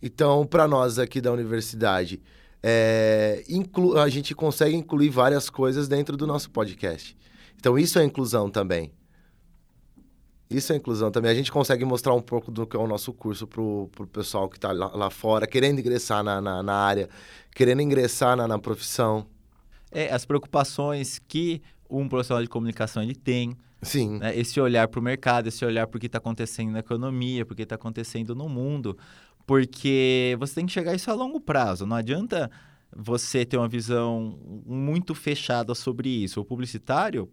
Então, 0.00 0.46
para 0.46 0.66
nós 0.66 0.98
aqui 0.98 1.20
da 1.20 1.32
universidade, 1.32 2.20
é, 2.62 3.42
inclu 3.48 3.98
a 3.98 4.08
gente 4.08 4.34
consegue 4.34 4.76
incluir 4.76 5.10
várias 5.10 5.50
coisas 5.50 5.88
dentro 5.88 6.16
do 6.16 6.26
nosso 6.26 6.50
podcast. 6.50 7.16
Então, 7.56 7.78
isso 7.78 7.98
é 7.98 8.04
inclusão 8.04 8.50
também. 8.50 8.92
Isso 10.50 10.72
é 10.72 10.76
inclusão 10.76 11.10
também. 11.10 11.30
A 11.30 11.34
gente 11.34 11.50
consegue 11.50 11.84
mostrar 11.84 12.14
um 12.14 12.20
pouco 12.20 12.50
do 12.50 12.66
que 12.66 12.76
é 12.76 12.78
o 12.78 12.86
nosso 12.86 13.12
curso 13.12 13.46
para 13.46 13.60
o 13.60 13.88
pessoal 14.12 14.48
que 14.48 14.58
está 14.58 14.70
lá, 14.72 14.88
lá, 14.94 15.10
fora, 15.10 15.46
querendo 15.46 15.78
ingressar 15.78 16.22
na, 16.22 16.40
na, 16.40 16.62
na 16.62 16.74
área, 16.74 17.08
querendo 17.54 17.80
ingressar 17.80 18.36
na, 18.36 18.46
na, 18.46 18.58
profissão. 18.58 19.26
É, 19.90 20.12
as 20.12 20.24
preocupações 20.24 21.18
que 21.18 21.62
um 21.88 22.08
profissional 22.08 22.42
de 22.42 22.48
comunicação 22.48 23.02
ele 23.02 23.14
tem. 23.14 23.56
Sim. 23.82 24.18
Né? 24.18 24.36
Esse 24.36 24.60
olhar 24.60 24.88
para 24.88 25.00
o 25.00 25.02
mercado, 25.02 25.48
esse 25.48 25.64
olhar 25.64 25.86
para 25.86 25.96
o 25.96 26.00
que 26.00 26.06
está 26.06 26.18
acontecendo 26.18 26.72
na 26.72 26.78
economia, 26.80 27.44
para 27.44 27.52
o 27.52 27.56
que 27.56 27.62
está 27.62 27.74
acontecendo 27.74 28.34
no 28.34 28.48
mundo. 28.48 28.96
Porque 29.52 30.34
você 30.38 30.54
tem 30.54 30.64
que 30.64 30.72
chegar 30.72 30.94
isso 30.94 31.10
a 31.10 31.14
longo 31.14 31.38
prazo. 31.38 31.84
Não 31.84 31.94
adianta 31.94 32.50
você 32.90 33.44
ter 33.44 33.58
uma 33.58 33.68
visão 33.68 34.38
muito 34.64 35.14
fechada 35.14 35.74
sobre 35.74 36.08
isso. 36.08 36.40
O 36.40 36.44
publicitário, 36.44 37.30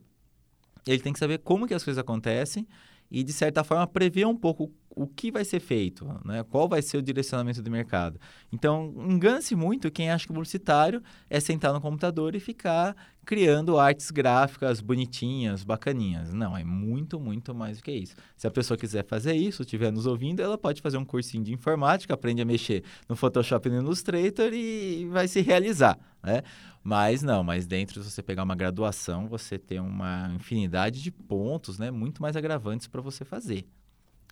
ele 0.86 1.00
tem 1.00 1.14
que 1.14 1.20
saber 1.20 1.38
como 1.38 1.66
que 1.66 1.74
as 1.74 1.82
coisas 1.82 1.98
acontecem 1.98 2.68
e, 3.10 3.24
de 3.24 3.32
certa 3.32 3.64
forma, 3.64 3.88
prever 3.88 4.28
um 4.28 4.36
pouco 4.36 4.70
o 5.00 5.08
que 5.08 5.32
vai 5.32 5.46
ser 5.46 5.62
feito, 5.62 6.06
né? 6.26 6.44
qual 6.44 6.68
vai 6.68 6.82
ser 6.82 6.98
o 6.98 7.02
direcionamento 7.02 7.62
do 7.62 7.72
mercado. 7.72 8.20
Então, 8.52 8.94
engane-se 8.98 9.56
muito 9.56 9.90
quem 9.90 10.12
acha 10.12 10.26
que 10.26 10.32
o 10.32 10.34
publicitário 10.34 11.02
é 11.30 11.40
sentar 11.40 11.72
no 11.72 11.80
computador 11.80 12.36
e 12.36 12.40
ficar 12.40 12.94
criando 13.26 13.80
artes 13.80 14.12
gráficas 14.12 14.82
bonitinhas, 14.82 15.64
bacaninhas. 15.64 16.34
Não, 16.34 16.58
é 16.58 16.66
muito, 16.66 17.18
muito 17.18 17.56
mais 17.56 17.78
do 17.78 17.84
que 17.84 17.92
isso. 17.92 18.14
Se 18.36 18.46
a 18.46 18.52
pessoa 18.52 18.78
quiser 18.78 19.06
fazer 19.06 19.36
isso, 19.36 19.62
estiver 19.62 19.90
nos 19.90 20.06
ouvindo, 20.06 20.42
ela 20.42 20.58
pode 20.58 20.82
fazer 20.82 20.98
um 20.98 21.06
cursinho 21.06 21.46
de 21.46 21.54
informática, 21.54 22.14
aprende 22.14 22.42
a 22.42 22.46
mexer 22.46 22.84
no 23.08 23.16
Photoshop 23.16 23.70
e 23.70 23.72
no 23.72 23.78
Illustrator 23.78 24.52
e 24.52 25.06
vai 25.06 25.30
se 25.30 25.40
realizar, 25.40 25.98
né? 26.22 26.42
Mas 26.84 27.24
não, 27.24 27.42
mas 27.42 27.66
dentro, 27.66 28.04
se 28.04 28.12
você 28.12 28.22
pegar 28.22 28.44
uma 28.44 28.56
graduação, 28.56 29.30
você 29.30 29.58
tem 29.58 29.80
uma 29.80 30.30
infinidade 30.36 31.02
de 31.02 31.12
pontos, 31.12 31.80
né? 31.80 31.90
Muito 31.90 32.22
mais 32.22 32.36
agravantes 32.36 32.88
para 32.88 33.02
você 33.02 33.24
fazer. 33.24 33.66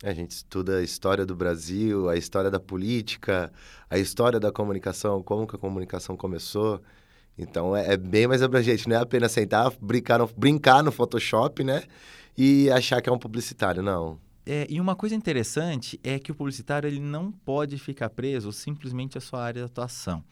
A 0.04 0.14
gente 0.14 0.32
estuda 0.32 0.78
a 0.78 0.84
história 0.84 1.26
do 1.26 1.36
Brasil, 1.36 2.08
a 2.08 2.16
história 2.16 2.52
da 2.52 2.60
política, 2.60 3.52
a 3.90 3.98
história 3.98 4.40
da 4.40 4.52
comunicação, 4.52 5.24
como 5.24 5.48
que 5.48 5.56
a 5.56 5.60
comunicação 5.60 6.16
começou. 6.16 6.82
Então 7.36 7.76
é, 7.76 7.94
é 7.94 7.98
bem 7.98 8.28
mais 8.28 8.44
abrangente, 8.44 8.88
não 8.88 8.96
é 8.96 9.00
apenas 9.00 9.32
sentar, 9.32 9.72
brincar 9.82 10.20
no, 10.20 10.28
brincar 10.28 10.84
no 10.84 10.92
Photoshop, 10.92 11.64
né? 11.64 11.84
E 12.38 12.70
achar 12.70 13.02
que 13.02 13.10
é 13.10 13.12
um 13.12 13.18
publicitário, 13.18 13.82
não. 13.82 14.20
É, 14.46 14.68
e 14.70 14.80
uma 14.80 14.96
coisa 14.96 15.16
interessante 15.16 16.00
é 16.04 16.20
que 16.20 16.32
o 16.32 16.36
publicitário 16.36 16.88
ele 16.88 17.00
não 17.00 17.32
pode 17.32 17.78
ficar 17.80 18.10
preso 18.10 18.52
simplesmente 18.52 19.18
à 19.18 19.22
sua 19.22 19.44
área 19.44 19.62
de 19.62 19.66
atuação. 19.66 20.24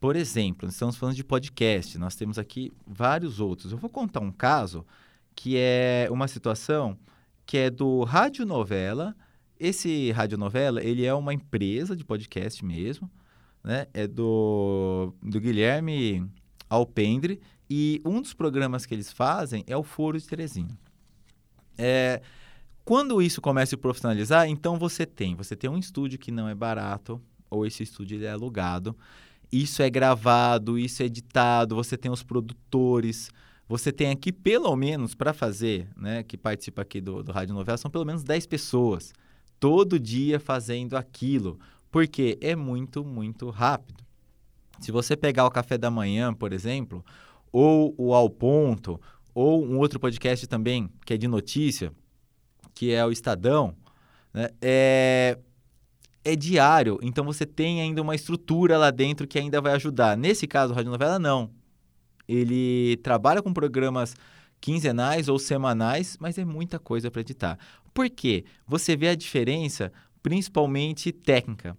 Por 0.00 0.16
exemplo, 0.16 0.68
estamos 0.68 0.96
falando 0.96 1.14
de 1.14 1.24
podcast, 1.24 1.96
nós 1.98 2.14
temos 2.14 2.38
aqui 2.38 2.72
vários 2.86 3.40
outros. 3.40 3.72
Eu 3.72 3.78
vou 3.78 3.88
contar 3.88 4.20
um 4.20 4.30
caso 4.30 4.84
que 5.34 5.56
é 5.56 6.08
uma 6.10 6.28
situação 6.28 6.98
que 7.48 7.56
é 7.56 7.70
do 7.70 8.04
Radionovela. 8.04 9.16
Esse 9.58 10.10
Radionovela, 10.12 10.84
ele 10.84 11.06
é 11.06 11.14
uma 11.14 11.32
empresa 11.32 11.96
de 11.96 12.04
podcast 12.04 12.62
mesmo, 12.62 13.10
né? 13.64 13.86
É 13.94 14.06
do, 14.06 15.14
do 15.22 15.40
Guilherme 15.40 16.30
Alpendre 16.68 17.40
e 17.68 18.02
um 18.04 18.20
dos 18.20 18.34
programas 18.34 18.84
que 18.84 18.94
eles 18.94 19.10
fazem 19.10 19.64
é 19.66 19.74
o 19.74 19.82
Foro 19.82 20.18
de 20.18 20.26
Terezinha. 20.26 20.78
É, 21.78 22.20
quando 22.84 23.22
isso 23.22 23.40
começa 23.40 23.70
a 23.70 23.76
se 23.76 23.76
profissionalizar, 23.78 24.46
então 24.46 24.78
você 24.78 25.06
tem, 25.06 25.34
você 25.34 25.56
tem 25.56 25.70
um 25.70 25.78
estúdio 25.78 26.18
que 26.18 26.30
não 26.30 26.50
é 26.50 26.54
barato, 26.54 27.18
ou 27.48 27.64
esse 27.64 27.82
estúdio 27.82 28.22
é 28.22 28.30
alugado, 28.30 28.94
isso 29.50 29.82
é 29.82 29.88
gravado, 29.88 30.78
isso 30.78 31.02
é 31.02 31.06
editado, 31.06 31.74
você 31.74 31.96
tem 31.96 32.10
os 32.10 32.22
produtores, 32.22 33.30
você 33.68 33.92
tem 33.92 34.10
aqui, 34.10 34.32
pelo 34.32 34.74
menos, 34.74 35.14
para 35.14 35.34
fazer, 35.34 35.88
né, 35.94 36.22
que 36.22 36.38
participa 36.38 36.82
aqui 36.82 37.00
do, 37.00 37.22
do 37.22 37.32
Rádio 37.32 37.54
Novela, 37.54 37.76
são 37.76 37.90
pelo 37.90 38.04
menos 38.04 38.24
10 38.24 38.46
pessoas, 38.46 39.12
todo 39.60 40.00
dia 40.00 40.40
fazendo 40.40 40.96
aquilo, 40.96 41.58
porque 41.90 42.38
é 42.40 42.56
muito, 42.56 43.04
muito 43.04 43.50
rápido. 43.50 44.02
Se 44.80 44.90
você 44.90 45.16
pegar 45.16 45.44
o 45.44 45.50
Café 45.50 45.76
da 45.76 45.90
Manhã, 45.90 46.32
por 46.32 46.52
exemplo, 46.52 47.04
ou 47.52 47.94
o 47.98 48.14
Ao 48.14 48.30
Ponto, 48.30 48.98
ou 49.34 49.62
um 49.62 49.78
outro 49.78 50.00
podcast 50.00 50.46
também, 50.46 50.88
que 51.04 51.12
é 51.12 51.18
de 51.18 51.28
notícia, 51.28 51.92
que 52.74 52.92
é 52.92 53.04
o 53.04 53.12
Estadão, 53.12 53.76
né, 54.32 54.48
é, 54.62 55.38
é 56.24 56.34
diário, 56.34 56.98
então 57.02 57.22
você 57.22 57.44
tem 57.44 57.82
ainda 57.82 58.00
uma 58.00 58.14
estrutura 58.14 58.78
lá 58.78 58.90
dentro 58.90 59.26
que 59.26 59.38
ainda 59.38 59.60
vai 59.60 59.72
ajudar. 59.72 60.16
Nesse 60.16 60.46
caso, 60.46 60.72
Rádio 60.72 60.90
Novela, 60.90 61.18
não 61.18 61.57
ele 62.28 62.98
trabalha 62.98 63.42
com 63.42 63.52
programas 63.52 64.14
quinzenais 64.60 65.28
ou 65.28 65.38
semanais, 65.38 66.16
mas 66.20 66.36
é 66.36 66.44
muita 66.44 66.78
coisa 66.78 67.10
para 67.10 67.20
editar. 67.20 67.58
Por 67.94 68.10
quê? 68.10 68.44
Você 68.66 68.96
vê 68.96 69.08
a 69.08 69.14
diferença, 69.14 69.92
principalmente 70.22 71.10
técnica 71.12 71.76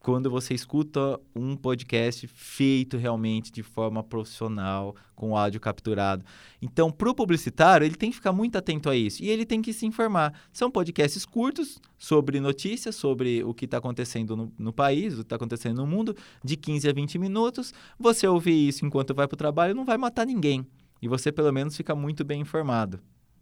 quando 0.00 0.30
você 0.30 0.54
escuta 0.54 1.20
um 1.36 1.54
podcast 1.54 2.26
feito 2.26 2.96
realmente 2.96 3.52
de 3.52 3.62
forma 3.62 4.02
profissional, 4.02 4.96
com 5.14 5.36
áudio 5.36 5.60
capturado. 5.60 6.24
Então, 6.60 6.90
para 6.90 7.10
o 7.10 7.14
publicitário, 7.14 7.84
ele 7.84 7.94
tem 7.94 8.08
que 8.10 8.16
ficar 8.16 8.32
muito 8.32 8.56
atento 8.56 8.88
a 8.88 8.96
isso 8.96 9.22
e 9.22 9.28
ele 9.28 9.44
tem 9.44 9.60
que 9.60 9.74
se 9.74 9.84
informar. 9.84 10.32
São 10.52 10.70
podcasts 10.70 11.26
curtos 11.26 11.78
sobre 11.98 12.40
notícias, 12.40 12.96
sobre 12.96 13.44
o 13.44 13.52
que 13.52 13.66
está 13.66 13.76
acontecendo 13.76 14.34
no, 14.34 14.52
no, 14.58 14.72
país, 14.72 15.12
o 15.12 15.16
que 15.18 15.22
está 15.22 15.36
acontecendo 15.36 15.76
no 15.76 15.86
mundo, 15.86 16.16
de 16.42 16.56
15 16.56 16.88
a 16.88 16.92
20 16.92 17.18
minutos. 17.18 17.74
Você 17.98 18.26
ouvir 18.26 18.68
isso 18.68 18.86
enquanto 18.86 19.14
vai 19.14 19.28
para 19.28 19.34
o 19.34 19.38
trabalho 19.38 19.74
não 19.74 19.84
vai 19.84 19.98
matar 19.98 20.26
ninguém. 20.26 20.66
E 21.02 21.08
você, 21.08 21.30
pelo 21.30 21.52
menos, 21.52 21.76
fica 21.76 21.94
muito 21.94 22.24
bem 22.24 22.40
informado 22.40 23.00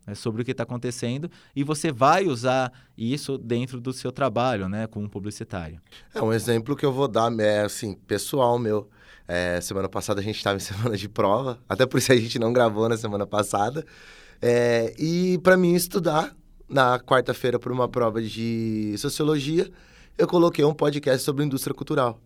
né, 0.09 0.15
sobre 0.15 0.41
o 0.41 0.45
que 0.45 0.53
está 0.53 0.63
acontecendo 0.63 1.31
e 1.55 1.63
você 1.63 1.93
vai 1.93 2.27
usar 2.27 2.73
isso 2.97 3.37
dentro 3.37 3.81
do 3.81 3.93
seu 3.93 4.11
trabalho, 4.11 4.69
né, 4.69 4.87
como 4.87 5.09
publicitário. 5.09 5.81
É 6.15 6.23
um 6.23 6.33
exemplo 6.33 6.75
que 6.75 6.87
eu 6.87 6.93
vou 6.93 7.07
dar, 7.07 7.31
é 7.39 7.65
assim, 7.65 7.95
pessoal 7.95 8.59
meu. 8.59 8.89
É, 9.31 9.61
semana 9.61 9.91
passada 9.91 10.21
a 10.21 10.25
gente 10.25 10.37
estava 10.37 10.57
em 10.57 10.61
semana 10.61 10.97
de 10.97 11.07
prova, 11.07 11.59
até 11.69 11.85
por 11.85 11.99
isso 11.99 12.11
a 12.11 12.17
gente 12.17 12.39
não 12.39 12.53
gravou 12.53 12.89
na 12.89 12.97
semana 12.97 13.27
passada. 13.27 13.85
É, 14.41 14.95
e 14.99 15.39
para 15.43 15.57
mim 15.57 15.75
estudar 15.75 16.35
na 16.67 16.99
quarta-feira 16.99 17.59
por 17.59 17.71
uma 17.71 17.89
prova 17.89 18.23
de 18.23 18.95
sociologia, 18.97 19.71
eu 20.17 20.27
coloquei 20.27 20.65
um 20.65 20.73
podcast 20.73 21.23
sobre 21.23 21.45
indústria 21.45 21.75
cultural. 21.75 22.21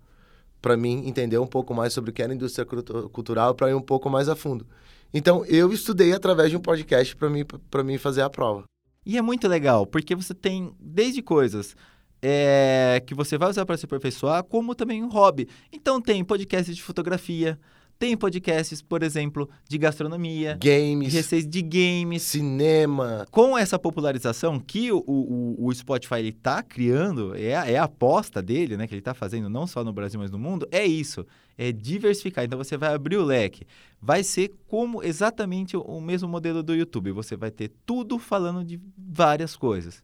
Para 0.61 0.77
mim 0.77 1.09
entender 1.09 1.39
um 1.39 1.47
pouco 1.47 1.75
mais 1.75 1.93
sobre 1.93 2.11
o 2.11 2.12
que 2.12 2.23
era 2.23 2.33
indústria 2.33 2.65
cultural, 3.12 3.53
para 3.57 3.71
ir 3.71 3.75
um 3.75 3.81
pouco 3.81 4.09
mais 4.09 4.29
a 4.29 4.37
fundo. 4.37 4.65
Então, 5.12 5.45
eu 5.47 5.73
estudei 5.73 6.12
através 6.12 6.50
de 6.50 6.57
um 6.57 6.61
podcast 6.61 7.14
para 7.16 7.28
mim, 7.28 7.45
mim 7.85 7.99
fazer 7.99 8.23
a 8.23 8.31
prova. 8.31 8.64
E 9.04 9.19
é 9.19 9.23
muito 9.23 9.49
legal, 9.49 9.87
porque 9.87 10.14
você 10.14 10.33
tem 10.33 10.73
desde 10.81 11.21
coisas 11.21 11.76
é, 12.23 13.02
que 13.07 13.14
você 13.14 13.37
vai 13.37 13.50
usar 13.50 13.66
para 13.66 13.76
se 13.76 13.85
aperfeiçoar, 13.85 14.45
como 14.45 14.75
também 14.75 15.02
um 15.02 15.09
hobby. 15.09 15.49
Então, 15.73 16.00
tem 16.00 16.25
podcast 16.25 16.73
de 16.73 16.83
fotografia, 16.83 17.59
tem 18.03 18.17
podcasts, 18.17 18.83
por 18.83 19.01
exemplo, 19.01 19.49
de 19.69 19.79
gastronomia, 19.79 20.59
games, 20.61 21.15
receitas 21.15 21.49
de 21.49 21.63
games, 21.63 22.23
cinema. 22.23 23.25
Com 23.31 23.57
essa 23.57 23.79
popularização 23.79 24.59
que 24.59 24.91
o, 24.91 25.05
o, 25.07 25.67
o 25.69 25.73
Spotify 25.73 26.27
está 26.27 26.65
criando, 26.65 27.33
é 27.37 27.55
a, 27.55 27.71
é 27.71 27.77
a 27.77 27.85
aposta 27.85 28.43
dele, 28.43 28.77
né, 28.77 28.89
que 28.89 28.95
ele 28.95 28.99
está 28.99 29.15
fazendo 29.15 29.49
não 29.49 29.69
só 29.69 29.85
no 29.85 29.93
Brasil, 29.93 30.19
mas 30.19 30.33
no 30.33 30.39
mundo, 30.39 30.67
é 30.73 30.85
isso. 30.85 31.25
É 31.57 31.71
diversificar. 31.71 32.45
Então 32.45 32.59
você 32.59 32.77
vai 32.77 32.93
abrir 32.93 33.19
o 33.19 33.25
leque. 33.25 33.65
Vai 34.01 34.25
ser 34.25 34.53
como 34.67 35.01
exatamente 35.01 35.77
o 35.77 36.01
mesmo 36.01 36.29
modelo 36.29 36.61
do 36.61 36.75
YouTube. 36.75 37.13
Você 37.13 37.37
vai 37.37 37.53
ter 37.53 37.71
tudo 37.87 38.19
falando 38.19 38.65
de 38.65 38.81
várias 38.99 39.55
coisas. 39.55 40.03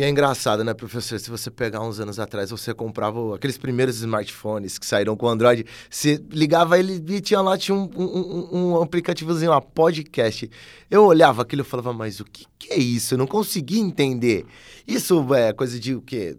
E 0.00 0.02
é 0.02 0.08
engraçado, 0.08 0.64
né, 0.64 0.72
professor? 0.72 1.20
Se 1.20 1.28
você 1.28 1.50
pegar 1.50 1.82
uns 1.82 2.00
anos 2.00 2.18
atrás, 2.18 2.48
você 2.48 2.72
comprava 2.72 3.36
aqueles 3.36 3.58
primeiros 3.58 3.96
smartphones 3.96 4.78
que 4.78 4.86
saíram 4.86 5.14
com 5.14 5.28
Android, 5.28 5.66
você 5.90 6.18
ligava 6.30 6.78
ele 6.78 7.04
e 7.06 7.20
tinha 7.20 7.42
lá 7.42 7.58
tinha 7.58 7.74
um, 7.74 7.90
um, 7.94 8.48
um 8.50 8.82
aplicativozinho, 8.82 9.50
uma 9.50 9.60
podcast. 9.60 10.50
Eu 10.90 11.04
olhava 11.04 11.42
aquilo 11.42 11.60
e 11.60 11.66
falava, 11.66 11.92
mas 11.92 12.18
o 12.18 12.24
que, 12.24 12.46
que 12.58 12.72
é 12.72 12.78
isso? 12.78 13.12
Eu 13.12 13.18
não 13.18 13.26
conseguia 13.26 13.78
entender. 13.78 14.46
Isso 14.88 15.34
é 15.34 15.52
coisa 15.52 15.78
de 15.78 15.94
o 15.94 16.00
quê? 16.00 16.34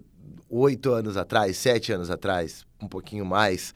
Oito 0.50 0.91
anos 0.91 1.15
atrás, 1.15 1.56
sete 1.56 1.91
anos 1.91 2.10
atrás, 2.10 2.65
um 2.82 2.88
pouquinho 2.88 3.27
mais. 3.27 3.75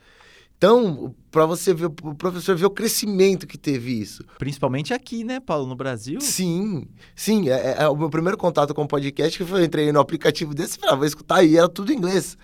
Então, 0.66 1.14
para 1.30 1.46
você 1.46 1.76
ver, 1.76 1.86
o 1.86 2.16
professor 2.16 2.56
ver 2.56 2.66
o 2.66 2.72
crescimento 2.72 3.46
que 3.46 3.56
teve 3.56 4.02
isso. 4.02 4.26
Principalmente 4.40 4.96
aqui, 4.96 5.24
né, 5.24 5.40
Paulo, 5.40 5.68
no 5.68 5.76
Brasil? 5.76 6.20
Sim, 6.20 6.88
sim. 7.16 7.50
É, 7.50 7.54
é, 7.54 7.84
é 7.84 7.88
o 7.88 7.96
meu 7.96 8.10
primeiro 8.10 8.36
contato 8.36 8.74
com 8.74 8.82
o 8.82 8.88
podcast 8.88 9.38
que 9.38 9.46
foi, 9.46 9.62
eu 9.62 9.66
entrei 9.66 9.92
no 9.92 10.00
aplicativo 10.00 10.56
desse 10.56 10.78
e 10.78 10.80
falei, 10.80 10.96
ah, 10.96 10.98
vou 10.98 11.06
escutar 11.06 11.36
aí, 11.36 11.56
era 11.56 11.70
tudo 11.70 11.94
em 11.94 11.98
inglês. 11.98 12.36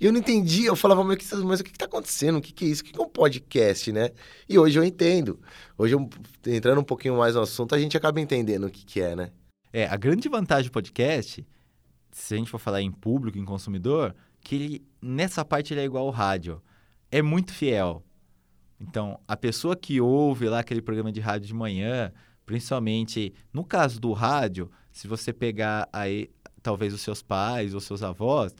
E 0.00 0.06
eu 0.06 0.12
não 0.12 0.18
entendia, 0.18 0.66
eu 0.66 0.74
falava, 0.74 1.04
mas, 1.04 1.32
mas 1.44 1.60
o 1.60 1.64
que 1.64 1.70
está 1.70 1.84
acontecendo? 1.84 2.38
O 2.38 2.40
que, 2.40 2.52
que 2.52 2.64
é 2.64 2.68
isso? 2.68 2.82
O 2.82 2.84
que 2.84 2.98
é 2.98 3.02
um 3.02 3.08
podcast, 3.08 3.92
né? 3.92 4.10
E 4.48 4.58
hoje 4.58 4.76
eu 4.76 4.82
entendo. 4.82 5.38
Hoje, 5.76 5.94
eu, 5.94 6.10
entrando 6.48 6.80
um 6.80 6.84
pouquinho 6.84 7.16
mais 7.16 7.36
no 7.36 7.42
assunto, 7.42 7.76
a 7.76 7.78
gente 7.78 7.96
acaba 7.96 8.20
entendendo 8.20 8.66
o 8.66 8.70
que, 8.70 8.84
que 8.84 9.00
é, 9.00 9.14
né? 9.14 9.30
É, 9.72 9.86
a 9.86 9.96
grande 9.96 10.28
vantagem 10.28 10.68
do 10.68 10.72
podcast 10.72 11.46
se 12.10 12.34
a 12.34 12.36
gente 12.36 12.50
for 12.50 12.58
falar 12.58 12.82
em 12.82 12.90
público, 12.90 13.38
em 13.38 13.44
consumidor, 13.44 14.14
que 14.40 14.54
ele, 14.54 14.86
nessa 15.00 15.44
parte 15.44 15.72
ele 15.72 15.80
é 15.80 15.84
igual 15.84 16.06
ao 16.06 16.10
rádio. 16.10 16.60
É 17.10 17.22
muito 17.22 17.52
fiel. 17.52 18.02
Então, 18.80 19.18
a 19.26 19.36
pessoa 19.36 19.74
que 19.74 20.00
ouve 20.00 20.48
lá 20.48 20.60
aquele 20.60 20.80
programa 20.80 21.10
de 21.10 21.20
rádio 21.20 21.48
de 21.48 21.54
manhã, 21.54 22.12
principalmente 22.46 23.34
no 23.52 23.64
caso 23.64 24.00
do 24.00 24.12
rádio, 24.12 24.70
se 24.92 25.08
você 25.08 25.32
pegar 25.32 25.88
aí 25.92 26.30
talvez 26.62 26.92
os 26.94 27.00
seus 27.00 27.22
pais 27.22 27.74
ou 27.74 27.80
seus 27.80 28.02
avós, 28.02 28.54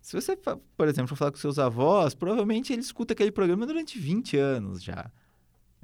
se 0.00 0.14
você, 0.14 0.36
por 0.76 0.88
exemplo, 0.88 1.14
falar 1.14 1.30
com 1.30 1.38
seus 1.38 1.60
avós, 1.60 2.14
provavelmente 2.14 2.72
ele 2.72 2.82
escuta 2.82 3.12
aquele 3.12 3.30
programa 3.30 3.64
durante 3.64 3.98
20 3.98 4.36
anos 4.36 4.82
já. 4.82 5.10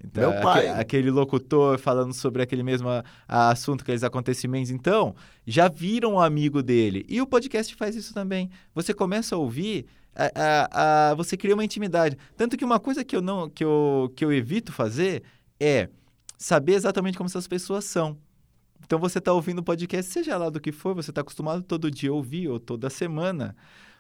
Então, 0.05 0.33
Meu 0.33 0.41
pai. 0.41 0.69
Aquele, 0.69 0.81
aquele, 0.81 1.11
locutor 1.11 1.79
falando 1.79 2.13
sobre 2.13 2.43
aquele 2.43 2.63
mesmo 2.63 2.89
assunto, 3.27 3.83
aqueles 3.83 4.03
acontecimentos. 4.03 4.71
Então, 4.71 5.15
já 5.47 5.69
viram 5.69 6.15
um 6.15 6.21
amigo 6.21 6.63
dele. 6.63 7.05
E 7.09 7.21
o 7.21 7.27
podcast 7.27 7.75
faz 7.75 7.97
isso 7.97 8.15
também. 8.15 8.51
Você 8.75 8.95
começa 8.95 9.35
a 9.35 9.39
ouvir, 9.39 9.87
a, 10.19 11.11
a, 11.11 11.15
você 11.15 11.37
cria 11.37 11.55
uma 11.55 11.65
intimidade. 11.65 12.17
Tanto 12.37 12.57
que 12.57 12.65
uma 12.65 12.81
coisa 12.81 13.05
que 13.05 13.15
eu, 13.15 13.23
não, 13.23 13.49
que, 13.49 13.65
eu, 13.65 14.13
que 14.17 14.25
eu 14.25 14.33
evito 14.33 14.73
fazer 14.73 15.23
é 15.61 15.89
saber 16.37 16.73
exatamente 16.75 17.17
como 17.17 17.29
essas 17.29 17.47
pessoas 17.47 17.85
são. 17.85 18.17
Então, 18.85 18.99
você 18.99 19.19
está 19.19 19.33
ouvindo 19.33 19.59
o 19.59 19.63
podcast, 19.63 20.11
seja 20.11 20.37
lá 20.37 20.49
do 20.49 20.61
que 20.61 20.73
for, 20.73 20.95
você 20.95 21.11
está 21.11 21.21
acostumado 21.21 21.63
todo 21.63 21.91
dia 21.91 22.11
a 22.11 22.15
ouvir 22.15 22.49
ou 22.49 22.59
toda 22.59 22.89
semana. 22.89 23.55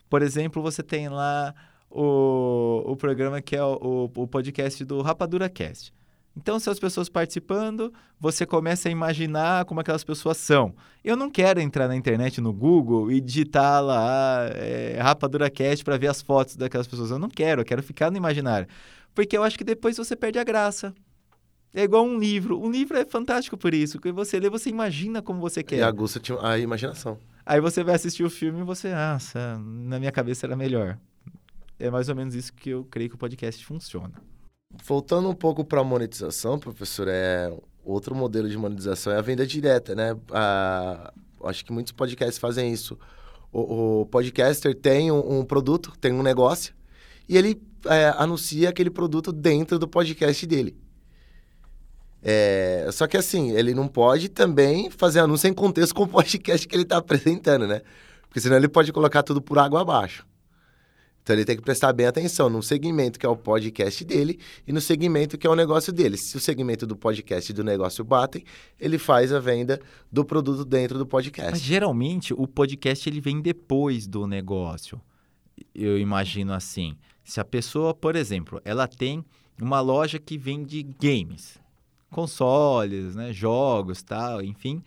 Por 0.08 0.22
exemplo, 0.22 0.62
você 0.62 0.82
tem 0.82 1.08
lá 1.08 1.54
o, 1.90 2.82
o 2.87 2.96
programa 2.96 3.40
que 3.42 3.54
é 3.54 3.62
o, 3.62 4.10
o, 4.14 4.26
podcast 4.26 4.84
do 4.84 5.02
Rapadura 5.02 5.48
Cast. 5.48 5.92
Então, 6.38 6.61
se 6.61 6.71
as 6.71 6.78
pessoas 6.78 7.09
participando, 7.09 7.92
você 8.21 8.47
começa 8.47 8.88
a 8.88 8.92
imaginar 8.92 9.64
como 9.64 9.80
aquelas 9.80 10.04
pessoas 10.04 10.37
são. 10.37 10.73
Eu 11.02 11.16
não 11.16 11.28
quero 11.28 11.61
entrar 11.61 11.88
na 11.88 11.97
internet, 11.97 12.40
no 12.40 12.52
Google, 12.52 13.11
e 13.11 13.21
digitar 13.21 13.83
lá 13.83 14.49
é, 14.54 15.00
Rapadura 15.00 15.50
Cast 15.50 15.85
para 15.85 15.97
ver 15.97 16.07
as 16.07 16.23
fotos 16.23 16.54
daquelas 16.54 16.87
pessoas. 16.87 17.11
Eu 17.11 17.18
não 17.18 17.28
quero, 17.28 17.62
eu 17.62 17.64
quero 17.64 17.83
ficar 17.83 18.09
no 18.09 18.16
imaginário. 18.16 18.68
Porque 19.12 19.37
eu 19.37 19.42
acho 19.42 19.59
que 19.59 19.64
depois 19.64 19.97
você 19.97 20.14
perde 20.14 20.38
a 20.38 20.45
graça. 20.45 20.95
É 21.75 21.83
igual 21.83 22.04
um 22.04 22.16
livro. 22.16 22.57
Um 22.64 22.71
livro 22.71 22.97
é 22.97 23.04
fantástico 23.04 23.57
por 23.57 23.75
isso. 23.75 23.99
Que 23.99 24.12
você 24.12 24.38
lê, 24.38 24.49
você 24.49 24.71
imagina 24.71 25.21
como 25.21 25.40
você 25.40 25.64
quer. 25.64 25.78
E 25.78 25.83
aguça 25.83 26.21
a 26.40 26.57
imaginação. 26.57 27.18
Aí 27.45 27.61
você 27.61 27.83
vai 27.83 27.97
assistir 27.97 28.23
o 28.23 28.30
filme 28.30 28.61
e 28.61 28.62
você, 28.62 28.95
nossa, 28.95 29.59
na 29.59 29.99
minha 29.99 30.12
cabeça 30.12 30.47
era 30.47 30.54
melhor 30.54 30.97
é 31.78 31.90
mais 31.90 32.09
ou 32.09 32.16
menos 32.16 32.35
isso 32.35 32.52
que 32.52 32.71
eu 32.71 32.85
creio 32.85 33.09
que 33.09 33.14
o 33.14 33.18
podcast 33.18 33.64
funciona. 33.64 34.12
Voltando 34.70 35.28
um 35.30 35.34
pouco 35.34 35.64
para 35.64 35.80
a 35.80 35.84
monetização, 35.84 36.58
professor, 36.58 37.08
é 37.08 37.50
outro 37.82 38.14
modelo 38.14 38.48
de 38.48 38.56
monetização 38.58 39.12
é 39.12 39.16
a 39.16 39.22
venda 39.22 39.46
direta, 39.46 39.94
né? 39.94 40.14
Acho 41.42 41.64
que 41.64 41.72
muitos 41.72 41.92
podcasts 41.92 42.38
fazem 42.38 42.70
isso. 42.72 42.98
O, 43.50 44.00
o 44.00 44.06
podcaster 44.06 44.75
tem 44.75 45.10
um, 45.10 45.38
um, 45.40 45.44
produto, 45.44 45.92
tem 45.98 46.12
um 46.12 46.22
negócio, 46.22 46.75
e 47.26 47.37
ele 47.37 47.62
é, 47.87 48.12
anuncia 48.18 48.68
aquele 48.68 48.90
produto 48.90 49.32
dentro 49.32 49.78
do 49.78 49.88
podcast 49.88 50.46
dele. 50.46 50.76
É, 52.22 52.88
só 52.92 53.06
que 53.06 53.16
assim, 53.16 53.52
ele 53.52 53.72
não 53.72 53.88
pode 53.88 54.28
também 54.28 54.90
fazer 54.90 55.20
anúncio 55.20 55.48
em 55.48 55.54
contexto 55.54 55.94
com 55.94 56.02
o 56.02 56.08
podcast 56.08 56.68
que 56.68 56.75
ele 56.75 56.82
está 56.82 56.98
apresentando, 56.98 57.66
né? 57.66 57.80
Porque 58.28 58.40
senão 58.40 58.56
ele 58.56 58.68
pode 58.68 58.92
colocar 58.92 59.22
tudo 59.22 59.40
por 59.40 59.58
água 59.58 59.80
abaixo. 59.80 60.26
Então 61.28 61.37
ele 61.37 61.44
tem 61.44 61.56
que 61.56 61.62
prestar 61.62 61.92
bem 61.92 62.06
atenção 62.06 62.49
no 62.49 62.62
segmento 62.62 63.18
que 63.18 63.26
é 63.26 63.28
o 63.28 63.37
podcast 63.37 64.02
dele 64.02 64.40
e 64.66 64.73
no 64.73 64.80
segmento 64.80 65.37
que 65.37 65.47
é 65.47 65.50
o 65.50 65.54
negócio 65.54 65.92
dele. 65.92 66.16
Se 66.16 66.35
o 66.38 66.40
segmento 66.40 66.87
do 66.87 66.97
podcast 66.97 67.52
e 67.52 67.54
do 67.54 67.62
negócio 67.62 68.02
batem, 68.02 68.42
ele 68.80 68.97
faz 68.97 69.30
a 69.30 69.38
venda 69.38 69.78
do 70.11 70.25
produto 70.25 70.64
dentro 70.64 70.97
do 70.97 71.04
podcast. 71.04 71.50
Mas 71.50 71.61
geralmente 71.61 72.32
o 72.32 72.47
podcast 72.47 73.06
ele 73.06 73.20
vem 73.20 73.42
depois 73.42 74.06
do 74.06 74.26
negócio. 74.26 74.99
Eu 75.75 75.99
imagino 75.99 76.54
assim. 76.54 76.97
Se 77.23 77.38
a 77.38 77.45
pessoa, 77.45 77.93
por 77.93 78.17
exemplo, 78.17 78.58
ela 78.64 78.88
tem 78.88 79.23
uma 79.60 79.82
loja 79.82 80.19
que 80.19 80.38
vende 80.38 80.82
games, 80.82 81.58
consoles, 82.10 83.14
né, 83.14 83.34
jogos, 83.34 84.02
tal, 84.02 84.43
enfim, 84.43 84.82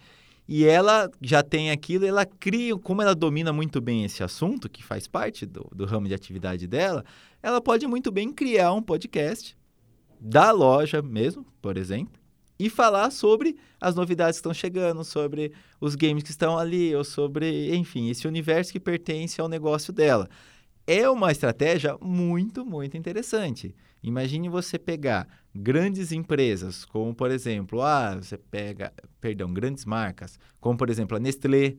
e 0.53 0.65
ela 0.65 1.09
já 1.21 1.41
tem 1.41 1.71
aquilo, 1.71 2.05
ela 2.05 2.25
cria, 2.25 2.77
como 2.77 3.01
ela 3.01 3.15
domina 3.15 3.53
muito 3.53 3.79
bem 3.79 4.03
esse 4.03 4.21
assunto, 4.21 4.69
que 4.69 4.83
faz 4.83 5.07
parte 5.07 5.45
do, 5.45 5.65
do 5.73 5.85
ramo 5.85 6.09
de 6.09 6.13
atividade 6.13 6.67
dela, 6.67 7.05
ela 7.41 7.61
pode 7.61 7.87
muito 7.87 8.11
bem 8.11 8.33
criar 8.33 8.73
um 8.73 8.81
podcast 8.81 9.57
da 10.19 10.51
loja 10.51 11.01
mesmo, 11.01 11.45
por 11.61 11.77
exemplo, 11.77 12.19
e 12.59 12.69
falar 12.69 13.11
sobre 13.11 13.55
as 13.79 13.95
novidades 13.95 14.39
que 14.39 14.41
estão 14.41 14.53
chegando, 14.53 15.05
sobre 15.05 15.53
os 15.79 15.95
games 15.95 16.21
que 16.21 16.31
estão 16.31 16.57
ali, 16.57 16.93
ou 16.93 17.05
sobre, 17.05 17.73
enfim, 17.73 18.09
esse 18.09 18.27
universo 18.27 18.73
que 18.73 18.79
pertence 18.79 19.39
ao 19.39 19.47
negócio 19.47 19.93
dela. 19.93 20.27
É 20.93 21.10
uma 21.10 21.32
estratégia 21.32 21.97
muito, 22.01 22.65
muito 22.65 22.97
interessante. 22.97 23.73
Imagine 24.04 24.49
você 24.49 24.77
pegar 24.77 25.25
grandes 25.56 26.12
empresas, 26.12 26.84
como 26.84 27.15
por 27.15 27.32
exemplo, 27.32 27.82
ah, 27.82 28.17
você 28.17 28.38
pega, 28.38 28.91
perdão, 29.21 29.54
grandes 29.54 29.86
marcas, 29.86 30.38
como 30.60 30.77
por 30.77 30.89
exemplo 30.89 31.15
a 31.15 31.19
Nestlé, 31.21 31.77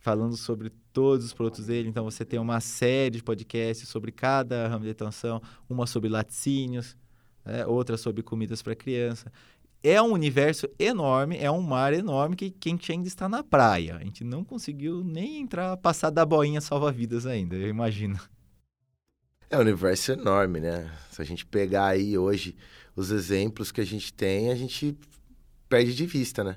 falando 0.00 0.36
sobre 0.36 0.70
todos 0.92 1.24
os 1.24 1.32
produtos 1.32 1.66
dele. 1.66 1.88
Então 1.88 2.02
você 2.02 2.24
tem 2.24 2.40
uma 2.40 2.58
série 2.58 3.18
de 3.18 3.22
podcasts 3.22 3.88
sobre 3.88 4.10
cada 4.10 4.66
ramo 4.66 4.84
de 4.84 4.90
atenção, 4.90 5.40
uma 5.70 5.86
sobre 5.86 6.08
laticínios, 6.08 6.96
né? 7.44 7.64
outra 7.64 7.96
sobre 7.96 8.24
comidas 8.24 8.60
para 8.60 8.74
criança. 8.74 9.30
É 9.82 10.00
um 10.02 10.12
universo 10.12 10.68
enorme, 10.78 11.38
é 11.38 11.50
um 11.50 11.60
mar 11.60 11.92
enorme 11.92 12.34
que 12.34 12.50
quem 12.50 12.78
ainda 12.88 13.06
está 13.06 13.28
na 13.28 13.42
praia. 13.42 13.96
A 13.96 14.04
gente 14.04 14.24
não 14.24 14.44
conseguiu 14.44 15.04
nem 15.04 15.40
entrar, 15.40 15.76
passar 15.76 16.10
da 16.10 16.24
boinha 16.24 16.60
salva-vidas 16.60 17.26
ainda, 17.26 17.54
eu 17.56 17.68
imagino. 17.68 18.18
É 19.48 19.56
um 19.56 19.60
universo 19.60 20.12
enorme, 20.12 20.58
né? 20.58 20.92
Se 21.10 21.22
a 21.22 21.24
gente 21.24 21.46
pegar 21.46 21.86
aí 21.86 22.18
hoje 22.18 22.56
os 22.96 23.10
exemplos 23.10 23.70
que 23.70 23.80
a 23.80 23.84
gente 23.84 24.12
tem, 24.12 24.50
a 24.50 24.56
gente 24.56 24.96
perde 25.68 25.94
de 25.94 26.04
vista, 26.04 26.42
né? 26.42 26.56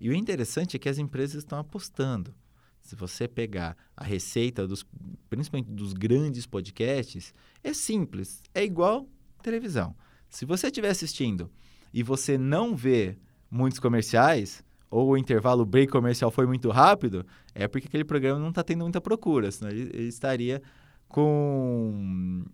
E 0.00 0.08
o 0.08 0.14
interessante 0.14 0.76
é 0.76 0.78
que 0.78 0.88
as 0.88 0.98
empresas 0.98 1.42
estão 1.42 1.58
apostando. 1.58 2.34
Se 2.80 2.94
você 2.94 3.26
pegar 3.26 3.76
a 3.96 4.04
receita, 4.04 4.66
dos, 4.66 4.86
principalmente 5.28 5.70
dos 5.70 5.92
grandes 5.92 6.46
podcasts, 6.46 7.34
é 7.62 7.74
simples, 7.74 8.42
é 8.54 8.62
igual 8.62 9.08
televisão. 9.42 9.94
Se 10.28 10.44
você 10.44 10.68
estiver 10.68 10.90
assistindo 10.90 11.50
e 11.96 12.02
você 12.02 12.36
não 12.36 12.76
vê 12.76 13.16
muitos 13.50 13.80
comerciais, 13.80 14.62
ou 14.90 15.12
o 15.12 15.16
intervalo 15.16 15.64
break 15.64 15.90
comercial 15.90 16.30
foi 16.30 16.46
muito 16.46 16.68
rápido, 16.68 17.24
é 17.54 17.66
porque 17.66 17.88
aquele 17.88 18.04
programa 18.04 18.38
não 18.38 18.50
está 18.50 18.62
tendo 18.62 18.82
muita 18.82 19.00
procura, 19.00 19.50
senão 19.50 19.70
ele, 19.70 19.90
ele 19.94 20.08
estaria 20.08 20.60
com, 21.08 22.44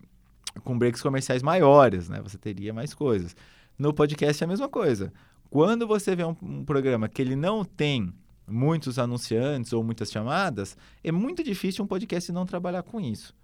com 0.63 0.77
breaks 0.79 1.01
comerciais 1.01 1.43
maiores, 1.43 2.07
né? 2.07 2.21
Você 2.21 2.37
teria 2.37 2.73
mais 2.73 2.93
coisas. 2.93 3.35
No 3.77 3.93
podcast 3.93 4.41
é 4.41 4.45
a 4.45 4.47
mesma 4.47 4.69
coisa. 4.69 5.11
Quando 5.49 5.85
você 5.85 6.15
vê 6.15 6.23
um, 6.23 6.37
um 6.41 6.63
programa 6.63 7.09
que 7.09 7.21
ele 7.21 7.35
não 7.35 7.65
tem 7.65 8.13
muitos 8.47 8.97
anunciantes 8.97 9.73
ou 9.73 9.83
muitas 9.83 10.09
chamadas, 10.09 10.77
é 11.03 11.11
muito 11.11 11.43
difícil 11.43 11.83
um 11.83 11.87
podcast 11.87 12.31
não 12.31 12.45
trabalhar 12.45 12.83
com 12.83 12.97
isso. 13.01 13.35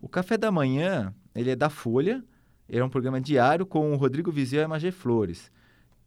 O 0.00 0.08
Café 0.08 0.38
da 0.38 0.50
Manhã, 0.50 1.14
ele 1.34 1.50
é 1.50 1.56
da 1.56 1.68
Folha, 1.68 2.24
ele 2.68 2.80
é 2.80 2.84
um 2.84 2.88
programa 2.88 3.20
diário 3.20 3.66
com 3.66 3.92
o 3.92 3.96
Rodrigo 3.96 4.30
Vizeu 4.30 4.60
e 4.60 4.64
a 4.64 4.68
Magé 4.68 4.90
Flores. 4.90 5.50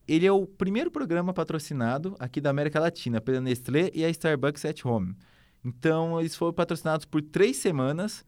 Ele 0.08 0.26
é 0.26 0.32
o 0.32 0.48
primeiro 0.48 0.90
programa 0.90 1.34
patrocinado 1.34 2.16
aqui 2.20 2.40
da 2.40 2.50
América 2.50 2.80
Latina 2.80 3.20
pela 3.20 3.42
Nestlé 3.42 3.92
e 3.94 4.06
a 4.06 4.10
Starbucks 4.10 4.64
at 4.66 4.86
Home. 4.86 5.16
Então, 5.64 6.20
eles 6.20 6.36
foram 6.36 6.54
patrocinados 6.54 7.06
por 7.06 7.22
três 7.22 7.58
semanas 7.58 8.26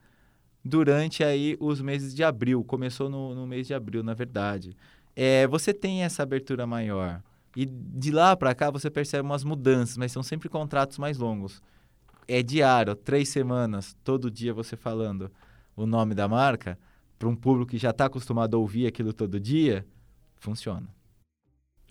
durante 0.64 1.24
aí 1.24 1.56
os 1.60 1.82
meses 1.82 2.14
de 2.14 2.24
abril. 2.24 2.64
Começou 2.64 3.10
no, 3.10 3.34
no 3.34 3.48
mês 3.48 3.66
de 3.66 3.74
abril, 3.74 4.04
na 4.04 4.14
verdade. 4.14 4.76
É, 5.16 5.48
você 5.48 5.74
tem 5.74 6.04
essa 6.04 6.22
abertura 6.22 6.68
maior. 6.68 7.22
E 7.56 7.66
de 7.66 8.12
lá 8.12 8.36
para 8.36 8.54
cá 8.54 8.70
você 8.70 8.90
percebe 8.90 9.24
umas 9.24 9.44
mudanças, 9.44 9.98
mas 9.98 10.12
são 10.12 10.22
sempre 10.22 10.50
contratos 10.50 10.98
mais 10.98 11.18
longos. 11.18 11.62
É 12.28 12.44
diário, 12.44 12.96
três 12.96 13.30
semanas, 13.30 13.96
todo 14.04 14.30
dia 14.30 14.54
você 14.54 14.76
falando 14.76 15.32
o 15.76 15.86
nome 15.86 16.14
da 16.14 16.28
marca, 16.28 16.78
para 17.20 17.28
um 17.28 17.36
público 17.36 17.72
que 17.72 17.78
já 17.78 17.90
está 17.90 18.06
acostumado 18.06 18.56
a 18.56 18.60
ouvir 18.60 18.88
aquilo 18.88 19.12
todo 19.12 19.38
dia, 19.40 19.86
funciona. 20.38 20.88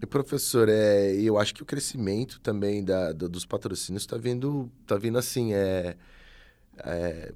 E 0.00 0.06
professor, 0.06 0.68
é, 0.68 1.12
eu 1.14 1.38
acho 1.38 1.54
que 1.54 1.62
o 1.62 1.66
crescimento 1.66 2.40
também 2.40 2.82
da, 2.82 3.12
do, 3.12 3.28
dos 3.28 3.44
patrocínios 3.44 4.04
está 4.04 4.16
vindo, 4.16 4.72
tá 4.86 4.96
vindo 4.96 5.18
assim, 5.18 5.52
é, 5.52 5.96
é 6.78 7.34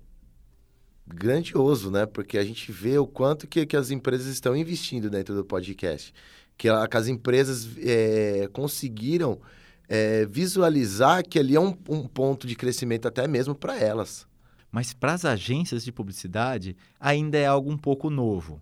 grandioso, 1.06 1.90
né? 1.90 2.06
Porque 2.06 2.38
a 2.38 2.44
gente 2.44 2.72
vê 2.72 2.96
o 2.96 3.06
quanto 3.06 3.46
que, 3.46 3.66
que 3.66 3.76
as 3.76 3.90
empresas 3.90 4.28
estão 4.28 4.56
investindo 4.56 5.10
dentro 5.10 5.34
do 5.34 5.44
podcast. 5.44 6.14
Que, 6.56 6.68
que 6.88 6.96
as 6.96 7.08
empresas 7.08 7.68
é, 7.78 8.48
conseguiram 8.52 9.40
é, 9.88 10.24
visualizar 10.26 11.26
que 11.28 11.38
ali 11.38 11.56
é 11.56 11.60
um, 11.60 11.76
um 11.88 12.06
ponto 12.06 12.46
de 12.46 12.54
crescimento 12.54 13.08
até 13.08 13.26
mesmo 13.26 13.54
para 13.54 13.76
elas. 13.76 14.26
Mas 14.72 14.94
para 14.94 15.12
as 15.12 15.26
agências 15.26 15.84
de 15.84 15.92
publicidade 15.92 16.74
ainda 16.98 17.36
é 17.36 17.46
algo 17.46 17.70
um 17.70 17.76
pouco 17.76 18.08
novo. 18.08 18.60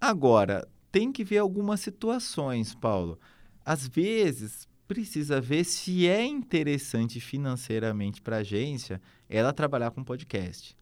Agora, 0.00 0.66
tem 0.90 1.12
que 1.12 1.22
ver 1.22 1.38
algumas 1.38 1.80
situações, 1.80 2.74
Paulo. 2.74 3.20
Às 3.62 3.86
vezes, 3.86 4.66
precisa 4.88 5.38
ver 5.38 5.64
se 5.64 6.08
é 6.08 6.24
interessante 6.24 7.20
financeiramente 7.20 8.22
para 8.22 8.36
a 8.36 8.40
agência 8.40 9.02
ela 9.28 9.52
trabalhar 9.52 9.90
com 9.90 10.02
podcast. 10.02 10.74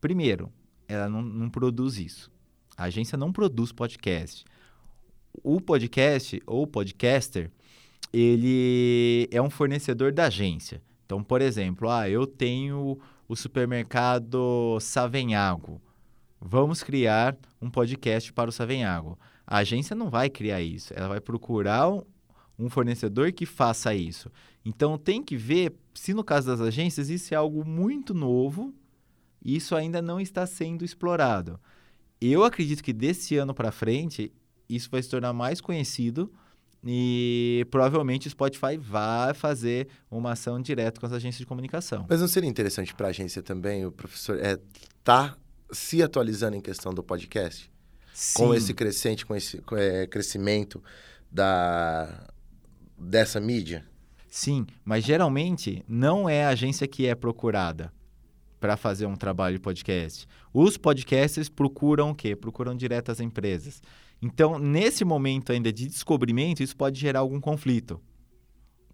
Primeiro, 0.00 0.52
ela 0.86 1.08
não, 1.08 1.20
não 1.20 1.50
produz 1.50 1.98
isso. 1.98 2.30
A 2.76 2.84
agência 2.84 3.18
não 3.18 3.32
produz 3.32 3.72
podcast. 3.72 4.44
O 5.42 5.60
podcast 5.60 6.40
ou 6.46 6.64
podcaster, 6.64 7.50
ele 8.12 9.28
é 9.32 9.42
um 9.42 9.50
fornecedor 9.50 10.12
da 10.12 10.26
agência. 10.26 10.80
Então, 11.04 11.24
por 11.24 11.42
exemplo, 11.42 11.90
ah, 11.90 12.08
eu 12.08 12.26
tenho 12.26 13.00
o 13.30 13.36
supermercado 13.36 14.76
Savenhago. 14.80 15.80
Vamos 16.40 16.82
criar 16.82 17.38
um 17.62 17.70
podcast 17.70 18.32
para 18.32 18.50
o 18.50 18.52
Savenhago. 18.52 19.16
A 19.46 19.58
agência 19.58 19.94
não 19.94 20.10
vai 20.10 20.28
criar 20.28 20.60
isso, 20.60 20.92
ela 20.96 21.06
vai 21.06 21.20
procurar 21.20 21.88
um, 22.58 22.68
fornecedor 22.68 23.30
que 23.30 23.46
faça 23.46 23.94
isso. 23.94 24.32
Então 24.64 24.98
tem 24.98 25.22
que 25.22 25.36
ver 25.36 25.72
se 25.94 26.12
no 26.12 26.24
caso 26.24 26.48
das 26.48 26.60
agências 26.60 27.08
isso 27.08 27.32
é 27.32 27.36
algo 27.36 27.64
muito 27.64 28.12
novo, 28.12 28.74
isso 29.44 29.76
ainda 29.76 30.02
não 30.02 30.20
está 30.20 30.44
sendo 30.44 30.84
explorado. 30.84 31.60
Eu 32.20 32.42
acredito 32.42 32.82
que 32.82 32.92
desse 32.92 33.36
ano 33.36 33.54
para 33.54 33.70
frente 33.70 34.32
isso 34.68 34.90
vai 34.90 35.00
se 35.00 35.08
tornar 35.08 35.32
mais 35.32 35.60
conhecido 35.60 36.32
e 36.84 37.66
provavelmente 37.70 38.26
o 38.26 38.30
Spotify 38.30 38.76
vai 38.78 39.34
fazer 39.34 39.88
uma 40.10 40.32
ação 40.32 40.60
direta 40.60 41.00
com 41.00 41.06
as 41.06 41.12
agências 41.12 41.40
de 41.40 41.46
comunicação. 41.46 42.06
Mas 42.08 42.20
não 42.20 42.28
seria 42.28 42.48
interessante 42.48 42.94
para 42.94 43.08
a 43.08 43.10
agência 43.10 43.42
também, 43.42 43.84
o 43.84 43.92
professor, 43.92 44.38
é 44.40 44.58
tá 45.04 45.36
se 45.70 46.02
atualizando 46.02 46.56
em 46.56 46.60
questão 46.60 46.92
do 46.92 47.02
podcast? 47.02 47.70
Sim. 48.12 48.34
com 48.34 48.54
esse 48.54 48.74
crescente, 48.74 49.24
com 49.24 49.34
esse 49.34 49.62
é, 49.72 50.06
crescimento 50.06 50.82
da 51.30 52.28
dessa 52.98 53.40
mídia? 53.40 53.86
Sim, 54.28 54.66
mas 54.84 55.04
geralmente 55.04 55.82
não 55.88 56.28
é 56.28 56.44
a 56.44 56.50
agência 56.50 56.86
que 56.86 57.06
é 57.06 57.14
procurada 57.14 57.90
para 58.60 58.76
fazer 58.76 59.06
um 59.06 59.16
trabalho 59.16 59.56
de 59.56 59.62
podcast. 59.62 60.28
Os 60.52 60.76
podcasters 60.76 61.48
procuram 61.48 62.10
o 62.10 62.14
quê? 62.14 62.36
Procuram 62.36 62.76
direto 62.76 63.10
as 63.10 63.20
empresas. 63.20 63.82
Então, 64.22 64.58
nesse 64.58 65.04
momento 65.04 65.52
ainda 65.52 65.72
de 65.72 65.86
descobrimento, 65.86 66.62
isso 66.62 66.76
pode 66.76 67.00
gerar 67.00 67.20
algum 67.20 67.40
conflito. 67.40 68.00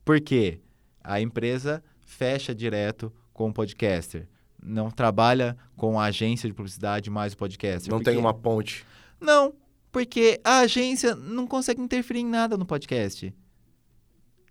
Por 0.04 0.20
quê? 0.20 0.60
A 1.02 1.20
empresa 1.20 1.82
fecha 2.00 2.54
direto 2.54 3.12
com 3.32 3.48
o 3.48 3.52
podcaster. 3.52 4.28
Não 4.62 4.90
trabalha 4.90 5.56
com 5.76 5.98
a 5.98 6.04
agência 6.04 6.48
de 6.48 6.54
publicidade 6.54 7.10
mais 7.10 7.32
o 7.32 7.36
podcaster. 7.36 7.92
Não 7.92 8.00
tem 8.00 8.16
uma 8.16 8.32
ponte. 8.32 8.86
Não, 9.20 9.54
porque 9.90 10.40
a 10.44 10.60
agência 10.60 11.14
não 11.14 11.46
consegue 11.46 11.80
interferir 11.80 12.20
em 12.20 12.26
nada 12.26 12.56
no 12.56 12.64
podcast. 12.64 13.34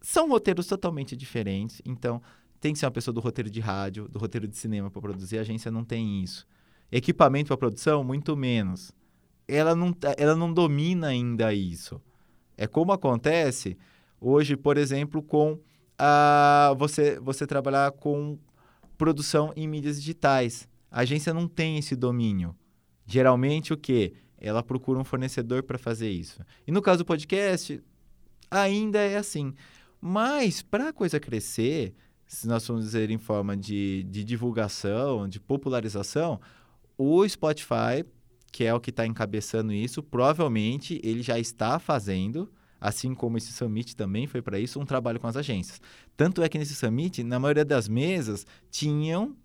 São 0.02 0.30
roteiros 0.30 0.68
totalmente 0.68 1.16
diferentes, 1.16 1.82
então 1.86 2.22
tem 2.60 2.74
que 2.74 2.80
ser 2.80 2.86
uma 2.86 2.92
pessoa 2.92 3.14
do 3.14 3.20
roteiro 3.20 3.50
de 3.50 3.60
rádio, 3.60 4.08
do 4.08 4.20
roteiro 4.20 4.48
de 4.48 4.58
cinema 4.58 4.92
para 4.92 5.02
produzir. 5.02 5.38
A 5.38 5.42
agência 5.42 5.72
não 5.72 5.84
tem 5.84 6.22
isso. 6.22 6.46
Equipamento 6.92 7.48
para 7.48 7.58
produção, 7.58 8.04
muito 8.04 8.36
menos. 8.36 8.92
Ela 9.48 9.76
não, 9.76 9.94
tá, 9.94 10.16
ela 10.18 10.36
não 10.36 10.52
domina 10.52 11.08
ainda 11.08 11.54
isso. 11.54 12.02
É 12.58 12.68
como 12.68 12.92
acontece 12.92 13.78
hoje, 14.20 14.56
por 14.56 14.78
exemplo, 14.78 15.22
com 15.22 15.60
a, 15.98 16.74
você, 16.78 17.20
você 17.20 17.46
trabalhar 17.46 17.92
com 17.92 18.38
produção 18.98 19.54
em 19.56 19.68
mídias 19.68 19.98
digitais. 19.98 20.68
A 20.90 21.02
agência 21.02 21.34
não 21.34 21.48
tem 21.48 21.78
esse 21.78 21.96
domínio. 21.96 22.56
Geralmente, 23.06 23.74
o 23.74 23.78
quê? 23.78 24.14
ela 24.38 24.62
procura 24.62 25.00
um 25.00 25.04
fornecedor 25.04 25.64
para 25.64 25.78
fazer 25.78 26.10
isso. 26.10 26.44
E 26.68 26.72
no 26.72 26.82
caso 26.82 27.00
do 27.00 27.06
podcast, 27.06 27.82
ainda 28.50 29.00
é 29.00 29.18
assim. 29.18 29.54
Mas 30.00 30.62
para 30.62 30.90
a 30.90 30.94
coisa 30.94 31.20
crescer, 31.20 31.96
se 32.28 32.48
nós 32.48 32.66
formos 32.66 32.86
dizer 32.86 33.10
em 33.10 33.18
forma 33.18 33.56
de, 33.56 34.04
de 34.04 34.24
divulgação, 34.24 35.28
de 35.28 35.40
popularização, 35.40 36.40
o 36.98 37.28
Spotify, 37.28 38.06
que 38.56 38.63
é 38.63 38.74
o 38.74 38.80
que 38.80 38.89
está 38.89 39.06
encabeçando 39.06 39.74
isso, 39.74 40.02
provavelmente 40.02 41.02
ele 41.04 41.22
já 41.22 41.38
está 41.38 41.78
fazendo, 41.78 42.50
assim 42.80 43.13
como 43.13 43.38
esse 43.38 43.52
Summit 43.52 43.98
também 43.98 44.28
foi 44.28 44.41
para 44.41 44.58
isso, 44.58 44.80
um 44.80 44.86
trabalho 44.86 45.20
com 45.20 45.28
as 45.28 45.36
agências. 45.36 45.82
Tanto 46.15 46.41
é 46.41 46.48
que 46.48 46.58
nesse 46.58 46.74
Summit, 46.74 47.22
na 47.22 47.38
maioria 47.38 47.65
das 47.65 47.89
mesas, 47.89 48.48
tinham 48.72 49.36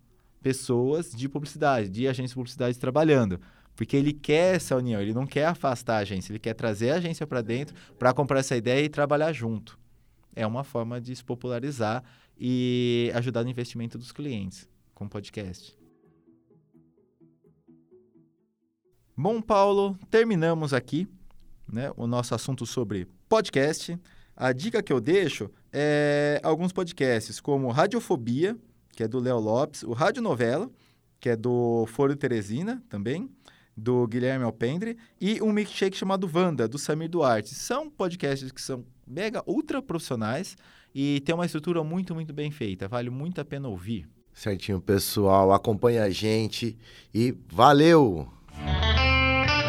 pessoas 0.40 1.10
de 1.10 1.28
publicidade, 1.28 1.88
de 1.88 2.06
agências 2.06 2.30
de 2.30 2.36
publicidade 2.36 2.78
trabalhando. 2.78 3.40
Porque 3.74 3.96
ele 3.96 4.12
quer 4.12 4.54
essa 4.54 4.76
união, 4.76 5.00
ele 5.00 5.12
não 5.12 5.26
quer 5.26 5.46
afastar 5.46 5.96
a 5.96 6.02
agência, 6.02 6.30
ele 6.30 6.38
quer 6.38 6.54
trazer 6.54 6.92
a 6.92 6.98
agência 6.98 7.26
para 7.26 7.42
dentro 7.42 7.74
para 7.98 8.14
comprar 8.14 8.38
essa 8.38 8.56
ideia 8.56 8.84
e 8.84 8.88
trabalhar 8.88 9.32
junto. 9.32 9.76
É 10.36 10.46
uma 10.46 10.62
forma 10.62 11.00
de 11.00 11.16
se 11.16 11.24
popularizar 11.24 12.04
e 12.38 13.10
ajudar 13.16 13.42
no 13.42 13.50
investimento 13.50 13.98
dos 13.98 14.12
clientes 14.12 14.68
com 14.94 15.08
podcast. 15.08 15.79
Bom, 19.22 19.42
Paulo, 19.42 19.98
terminamos 20.10 20.72
aqui 20.72 21.06
né, 21.70 21.92
o 21.94 22.06
nosso 22.06 22.34
assunto 22.34 22.64
sobre 22.64 23.06
podcast. 23.28 24.00
A 24.34 24.50
dica 24.50 24.82
que 24.82 24.90
eu 24.90 24.98
deixo 24.98 25.50
é 25.70 26.40
alguns 26.42 26.72
podcasts, 26.72 27.38
como 27.38 27.68
Radiofobia, 27.68 28.56
que 28.96 29.02
é 29.02 29.06
do 29.06 29.18
Léo 29.18 29.38
Lopes, 29.38 29.82
o 29.82 29.92
Rádio 29.92 30.22
Novela, 30.22 30.70
que 31.20 31.28
é 31.28 31.36
do 31.36 31.84
Foro 31.88 32.16
Teresina 32.16 32.82
também, 32.88 33.30
do 33.76 34.06
Guilherme 34.06 34.46
Alpendre, 34.46 34.96
e 35.20 35.42
um 35.42 35.52
milkshake 35.52 35.98
chamado 35.98 36.26
Vanda, 36.26 36.66
do 36.66 36.78
Samir 36.78 37.10
Duarte. 37.10 37.54
São 37.54 37.90
podcasts 37.90 38.50
que 38.50 38.62
são 38.62 38.86
mega 39.06 39.42
ultra 39.46 39.82
profissionais 39.82 40.56
e 40.94 41.20
tem 41.26 41.34
uma 41.34 41.44
estrutura 41.44 41.84
muito, 41.84 42.14
muito 42.14 42.32
bem 42.32 42.50
feita. 42.50 42.88
Vale 42.88 43.10
muito 43.10 43.38
a 43.38 43.44
pena 43.44 43.68
ouvir. 43.68 44.08
Certinho, 44.32 44.80
pessoal. 44.80 45.52
Acompanha 45.52 46.04
a 46.04 46.08
gente 46.08 46.74
e 47.12 47.36
valeu! 47.52 48.39